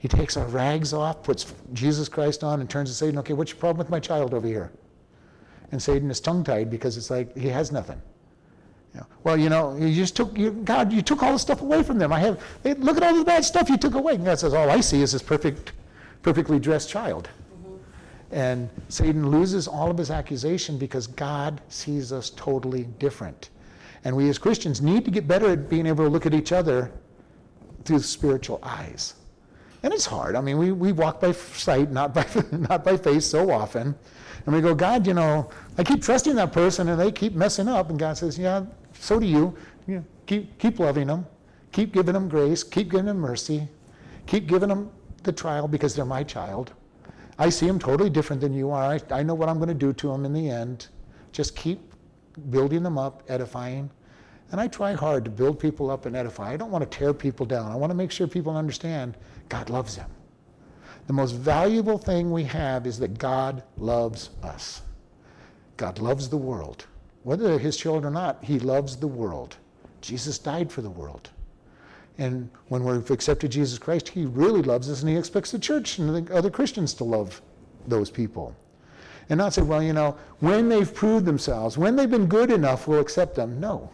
[0.00, 3.52] He takes our rags off, puts Jesus Christ on, and turns to Satan, okay, what's
[3.52, 4.72] your problem with my child over here?
[5.70, 8.02] And Satan is tongue tied because it's like he has nothing.
[8.94, 9.02] Yeah.
[9.24, 11.98] Well, you know, you just took, you, God, you took all the stuff away from
[11.98, 12.12] them.
[12.12, 14.14] I have, they, look at all the bad stuff you took away.
[14.14, 15.72] And God says, all I see is this perfect,
[16.22, 17.28] perfectly dressed child.
[17.54, 18.34] Mm-hmm.
[18.34, 23.48] And Satan loses all of his accusation because God sees us totally different.
[24.04, 26.52] And we as Christians need to get better at being able to look at each
[26.52, 26.92] other
[27.84, 29.14] through spiritual eyes.
[29.82, 30.36] And it's hard.
[30.36, 33.94] I mean, we, we walk by sight, not by, not by faith so often.
[34.46, 37.68] And we go, God, you know, I keep trusting that person and they keep messing
[37.68, 37.90] up.
[37.90, 39.56] And God says, yeah, so do you.
[40.26, 41.26] keep, keep loving them.
[41.72, 42.62] Keep giving them grace.
[42.62, 43.66] Keep giving them mercy.
[44.26, 44.90] Keep giving them
[45.22, 46.72] the trial because they're my child.
[47.38, 48.82] I see them totally different than you are.
[48.82, 50.88] I, I know what I'm going to do to them in the end.
[51.32, 51.80] Just keep
[52.50, 53.90] building them up, edifying.
[54.50, 56.50] And I try hard to build people up and edify.
[56.52, 57.72] I don't want to tear people down.
[57.72, 59.16] I want to make sure people understand
[59.48, 60.10] God loves them.
[61.06, 64.82] The most valuable thing we have is that God loves us.
[65.82, 66.86] God loves the world.
[67.24, 69.56] Whether they're his children or not, he loves the world.
[70.00, 71.30] Jesus died for the world.
[72.18, 75.98] And when we've accepted Jesus Christ, He really loves us and He expects the church
[75.98, 77.42] and the other Christians to love
[77.88, 78.54] those people.
[79.28, 82.86] And not say, well, you know, when they've proved themselves, when they've been good enough,
[82.86, 83.58] we'll accept them.
[83.58, 83.90] No.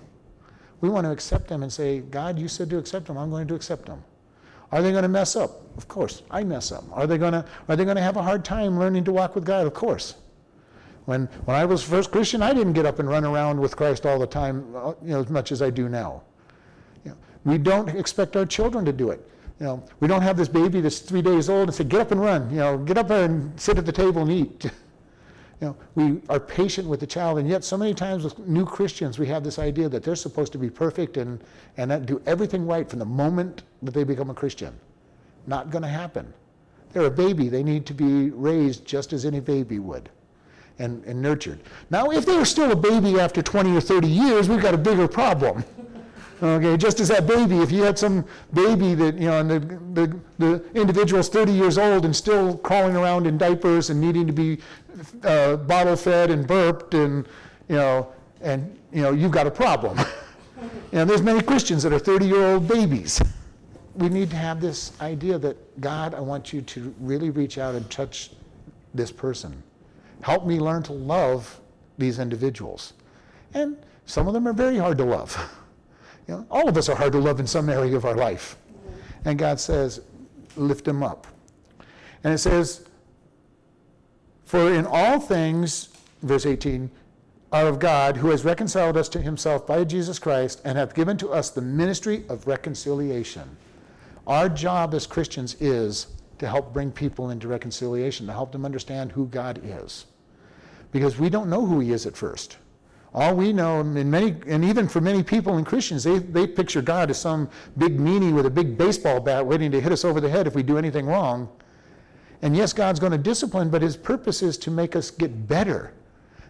[0.83, 3.49] We want to accept them and say, God, you said to accept them, I'm going
[3.49, 4.05] to accept them.
[4.73, 5.63] Are they going to mess up?
[5.79, 6.85] Of course, I mess up.
[6.93, 9.35] Are they going to, are they going to have a hard time learning to walk
[9.35, 9.67] with God?
[9.67, 10.17] Of course.
[11.09, 14.05] When, when I was first Christian, I didn't get up and run around with Christ
[14.05, 16.21] all the time, uh, you know, as much as I do now.
[17.03, 19.27] You know, we don't expect our children to do it.
[19.59, 22.11] You know, we don't have this baby that's three days old and say, get up
[22.11, 22.51] and run.
[22.51, 24.65] You know, get up and sit at the table and eat.
[25.63, 28.67] you know, we are patient with the child, and yet so many times with new
[28.67, 31.43] Christians, we have this idea that they're supposed to be perfect and,
[31.79, 34.79] and do everything right from the moment that they become a Christian.
[35.47, 36.35] Not going to happen.
[36.93, 37.49] They're a baby.
[37.49, 40.11] They need to be raised just as any baby would
[40.79, 41.59] and, and nurtured.
[41.91, 44.79] Now, if they were still a baby after 20 or 30 years, we've got a
[44.79, 45.65] bigger problem.
[46.41, 49.59] Okay, just as that baby, if you had some baby that, you know, and the,
[49.95, 54.33] the, the individual's 30 years old and still crawling around in diapers and needing to
[54.33, 54.59] be
[55.25, 57.27] uh, bottle fed and burped and,
[57.69, 59.99] you know, and, you know, you've got a problem.
[60.93, 63.21] and there's many Christians that are 30 year old babies.
[63.97, 67.75] We need to have this idea that, God, I want you to really reach out
[67.75, 68.31] and touch
[68.95, 69.61] this person.
[70.23, 71.61] Help me learn to love
[71.97, 72.93] these individuals.
[73.55, 75.37] And some of them are very hard to love.
[76.27, 78.59] You know, all of us are hard to love in some area of our life.
[79.25, 80.03] And God says,
[80.57, 81.27] lift them up.
[82.23, 82.87] And it says,
[84.45, 85.89] For in all things,
[86.23, 86.91] verse 18,
[87.51, 91.17] are of God, who has reconciled us to himself by Jesus Christ and hath given
[91.17, 93.57] to us the ministry of reconciliation.
[94.27, 96.09] Our job as Christians is
[96.39, 100.07] to help bring people into reconciliation, to help them understand who God is.
[100.93, 102.57] Because we don't know who He is at first.
[103.15, 106.83] All we know, and, many, and even for many people and Christians, they, they picture
[106.83, 110.21] God as some big meanie with a big baseball bat waiting to hit us over
[110.21, 111.49] the head if we do anything wrong.
[112.43, 115.93] And yes, God's going to discipline, but His purpose is to make us get better.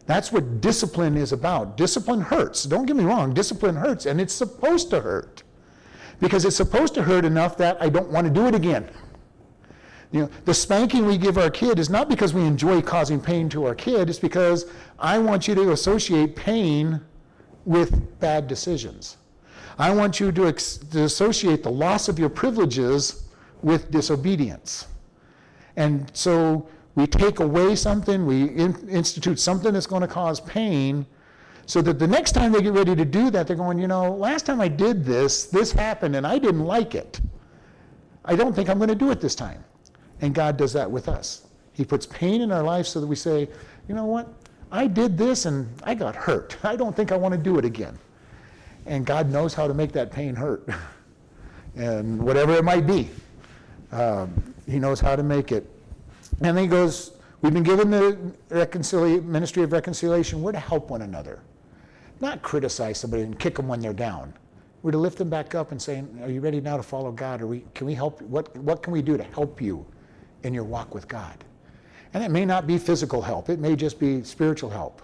[0.06, 1.76] That's what discipline is about.
[1.76, 2.64] Discipline hurts.
[2.64, 5.42] Don't get me wrong, discipline hurts, and it's supposed to hurt.
[6.18, 8.88] Because it's supposed to hurt enough that I don't want to do it again.
[10.10, 13.48] You know, the spanking we give our kid is not because we enjoy causing pain
[13.50, 17.00] to our kid, it's because I want you to associate pain
[17.66, 19.18] with bad decisions.
[19.78, 23.28] I want you to, ex- to associate the loss of your privileges
[23.62, 24.86] with disobedience.
[25.76, 31.06] And so we take away something, we in- institute something that's going to cause pain,
[31.66, 34.14] so that the next time they get ready to do that, they're going, you know,
[34.14, 37.20] last time I did this, this happened and I didn't like it.
[38.24, 39.62] I don't think I'm going to do it this time.
[40.20, 41.46] And God does that with us.
[41.72, 43.48] He puts pain in our life so that we say,
[43.88, 44.28] you know what?
[44.70, 46.56] I did this and I got hurt.
[46.64, 47.98] I don't think I want to do it again.
[48.86, 50.68] And God knows how to make that pain hurt.
[51.76, 53.08] and whatever it might be,
[53.92, 55.68] um, He knows how to make it.
[56.42, 60.42] And then He goes, We've been given the ministry of reconciliation.
[60.42, 61.40] We're to help one another,
[62.20, 64.34] not criticize somebody and kick them when they're down.
[64.82, 67.40] We're to lift them back up and say, Are you ready now to follow God?
[67.40, 68.20] Or we, can we help?
[68.22, 69.86] What, what can we do to help you?
[70.42, 71.44] In your walk with God.
[72.14, 75.02] And it may not be physical help, it may just be spiritual help.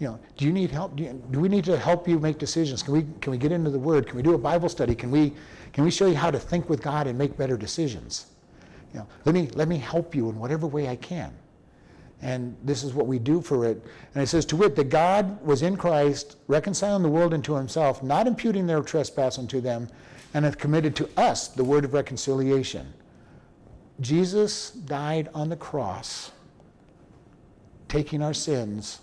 [0.00, 0.96] You know, do you need help?
[0.96, 2.82] Do, you, do, we need to help you make decisions?
[2.82, 4.06] Can we, can we get into the Word?
[4.06, 4.96] Can we do a Bible study?
[4.96, 5.32] Can we,
[5.72, 8.26] can we show you how to think with God and make better decisions?
[8.92, 11.32] You know, let me, let me help you in whatever way I can.
[12.20, 13.82] And this is what we do for it.
[14.14, 18.02] And it says, To wit, that God was in Christ, reconciling the world unto himself,
[18.02, 19.88] not imputing their trespass unto them,
[20.34, 22.92] and hath committed to us the word of reconciliation.
[24.02, 26.32] Jesus died on the cross,
[27.88, 29.00] taking our sins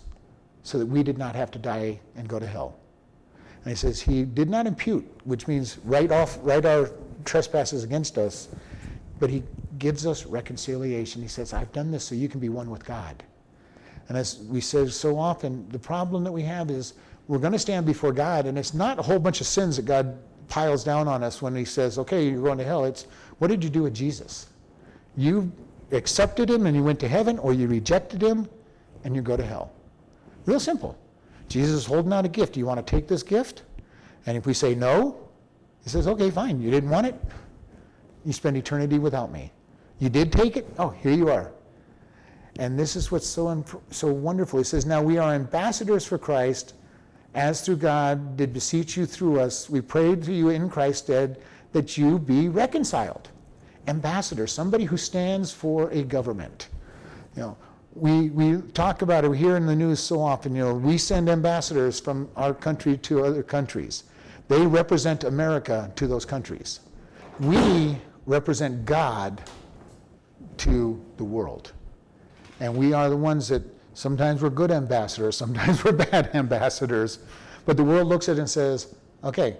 [0.62, 2.76] so that we did not have to die and go to hell.
[3.64, 6.90] And he says he did not impute, which means write off, write our
[7.24, 8.48] trespasses against us,
[9.18, 9.42] but he
[9.78, 11.22] gives us reconciliation.
[11.22, 13.22] He says, I've done this so you can be one with God.
[14.08, 16.94] And as we say so often, the problem that we have is
[17.28, 19.84] we're going to stand before God, and it's not a whole bunch of sins that
[19.84, 22.84] God piles down on us when he says, okay, you're going to hell.
[22.84, 23.06] It's
[23.38, 24.49] what did you do with Jesus?
[25.16, 25.50] You
[25.92, 28.48] accepted him and you went to heaven, or you rejected him
[29.04, 29.72] and you go to hell.
[30.46, 30.96] Real simple.
[31.48, 32.54] Jesus is holding out a gift.
[32.54, 33.64] Do you want to take this gift?
[34.26, 35.28] And if we say no,
[35.82, 36.60] he says, okay, fine.
[36.60, 37.14] You didn't want it.
[38.24, 39.50] You spend eternity without me.
[39.98, 40.68] You did take it?
[40.78, 41.52] Oh, here you are.
[42.58, 44.58] And this is what's so, so wonderful.
[44.58, 46.74] He says, Now we are ambassadors for Christ,
[47.34, 49.70] as through God did beseech you through us.
[49.70, 51.40] We prayed to you in Christ's stead
[51.72, 53.28] that you be reconciled
[53.86, 56.68] ambassador, somebody who stands for a government.
[57.36, 57.56] You know,
[57.94, 60.96] we, we talk about it, we hear in the news so often, you know, we
[60.96, 64.04] send ambassadors from our country to other countries.
[64.48, 66.80] They represent America to those countries.
[67.38, 69.40] we represent God
[70.58, 71.72] to the world.
[72.60, 73.62] And we are the ones that
[73.94, 77.20] sometimes we're good ambassadors, sometimes we're bad ambassadors.
[77.64, 79.56] But the world looks at it and says, okay,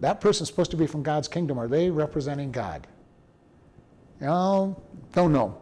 [0.00, 1.58] that person's supposed to be from God's kingdom.
[1.58, 2.86] Are they representing God?
[4.24, 5.60] Know, don't know.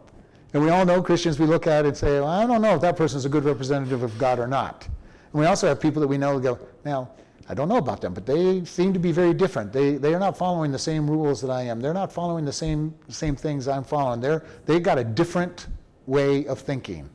[0.53, 2.75] And we all know Christians, we look at it and say, well, I don't know
[2.75, 4.87] if that person is a good representative of God or not.
[5.33, 7.11] And we also have people that we know go, now,
[7.49, 9.73] I don't know about them, but they seem to be very different.
[9.73, 11.81] They, they are not following the same rules that I am.
[11.81, 14.21] They're not following the same, same things I'm following.
[14.21, 15.67] They're, they've got a different
[16.05, 17.09] way of thinking.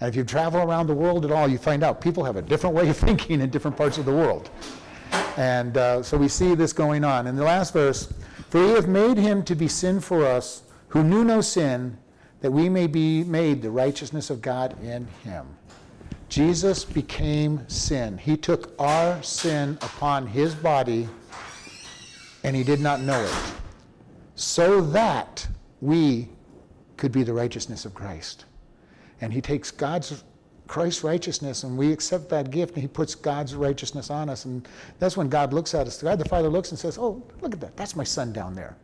[0.00, 2.42] And if you travel around the world at all, you find out people have a
[2.42, 4.50] different way of thinking in different parts of the world.
[5.36, 7.26] And uh, so we see this going on.
[7.26, 8.10] In the last verse,
[8.52, 11.96] for he hath made him to be sin for us, who knew no sin,
[12.42, 15.46] that we may be made the righteousness of God in him.
[16.28, 18.18] Jesus became sin.
[18.18, 21.08] He took our sin upon his body,
[22.44, 23.54] and he did not know it,
[24.34, 25.48] so that
[25.80, 26.28] we
[26.98, 28.44] could be the righteousness of Christ.
[29.22, 30.24] And he takes God's
[30.72, 34.46] Christ's righteousness, and we accept that gift, and He puts God's righteousness on us.
[34.46, 34.66] And
[34.98, 36.00] that's when God looks at us.
[36.00, 37.76] God the Father looks and says, Oh, look at that.
[37.76, 38.74] That's my son down there.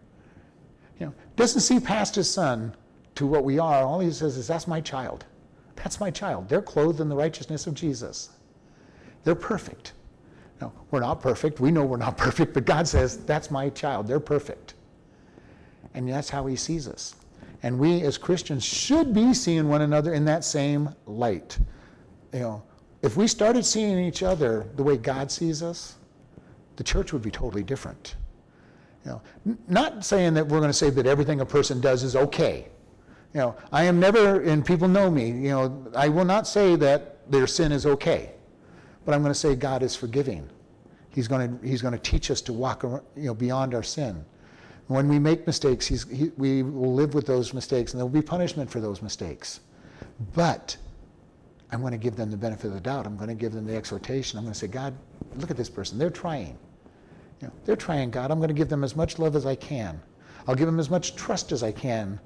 [1.01, 2.77] You know, doesn't see past his son
[3.15, 3.85] to what we are.
[3.85, 5.25] All he says is, That's my child.
[5.77, 6.47] That's my child.
[6.47, 8.29] They're clothed in the righteousness of Jesus.
[9.25, 9.95] They're perfect.
[10.61, 11.59] No, we're not perfect.
[11.59, 14.07] We know we're not perfect, but God says, That's my child.
[14.07, 14.75] They're perfect.
[15.95, 17.17] And that's how He sees us.
[17.63, 21.59] And we as Christians should be seeing one another in that same light
[22.33, 22.63] you know,
[23.03, 25.97] if we started seeing each other the way God sees us,
[26.77, 28.17] the church would be totally different.
[29.05, 32.03] You know, n- not saying that we're going to say that everything a person does
[32.03, 32.69] is okay.
[33.35, 36.77] You know, I am never, and people know me, you know, I will not say
[36.77, 38.33] that their sin is okay,
[39.05, 40.49] but I'm going to say God is forgiving.
[41.11, 44.25] He's going to, he's going to teach us to walk you know, beyond our sin.
[44.87, 48.13] When we make mistakes, he's, he, we will live with those mistakes, and there will
[48.13, 49.61] be punishment for those mistakes.
[50.35, 50.77] But
[51.71, 53.07] I'm going to give them the benefit of the doubt.
[53.07, 54.39] I'm going to give them the exhortation.
[54.39, 54.95] I'm going to say, God,
[55.37, 55.99] look at this person.
[55.99, 56.59] They're trying.
[57.41, 58.31] You know, they're trying, God.
[58.31, 60.01] I'm going to give them as much love as I can.
[60.47, 62.19] I'll give them as much trust as I can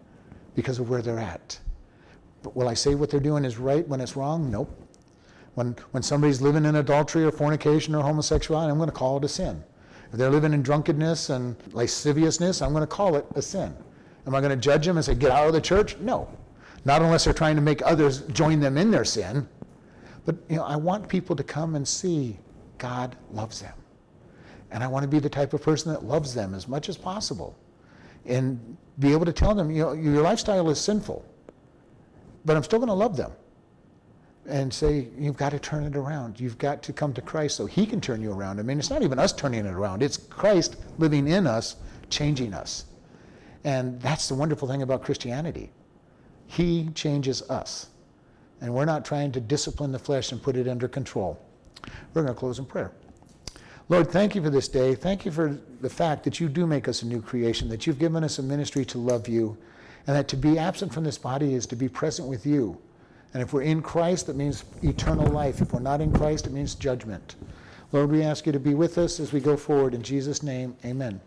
[0.54, 1.58] because of where they're at.
[2.42, 4.50] But will I say what they're doing is right when it's wrong?
[4.50, 4.78] Nope.
[5.54, 9.24] When, when somebody's living in adultery or fornication or homosexuality, I'm going to call it
[9.24, 9.62] a sin.
[10.12, 13.74] If they're living in drunkenness and lasciviousness, I'm going to call it a sin.
[14.26, 15.96] Am I going to judge them and say, get out of the church?
[15.98, 16.28] No.
[16.84, 19.48] Not unless they're trying to make others join them in their sin.
[20.24, 22.38] But you know, I want people to come and see
[22.78, 23.74] God loves them.
[24.70, 26.96] And I want to be the type of person that loves them as much as
[26.96, 27.56] possible.
[28.26, 31.24] And be able to tell them, you know, your lifestyle is sinful,
[32.44, 33.32] but I'm still going to love them.
[34.46, 36.40] And say, you've got to turn it around.
[36.40, 38.58] You've got to come to Christ so He can turn you around.
[38.58, 41.76] I mean, it's not even us turning it around, it's Christ living in us,
[42.10, 42.86] changing us.
[43.64, 45.70] And that's the wonderful thing about Christianity.
[46.52, 47.86] He changes us.
[48.60, 51.40] And we're not trying to discipline the flesh and put it under control.
[52.12, 52.92] We're going to close in prayer.
[53.88, 54.94] Lord, thank you for this day.
[54.94, 57.98] Thank you for the fact that you do make us a new creation, that you've
[57.98, 59.56] given us a ministry to love you,
[60.06, 62.78] and that to be absent from this body is to be present with you.
[63.32, 65.62] And if we're in Christ, that means eternal life.
[65.62, 67.36] If we're not in Christ, it means judgment.
[67.92, 69.94] Lord, we ask you to be with us as we go forward.
[69.94, 71.18] In Jesus' name, amen.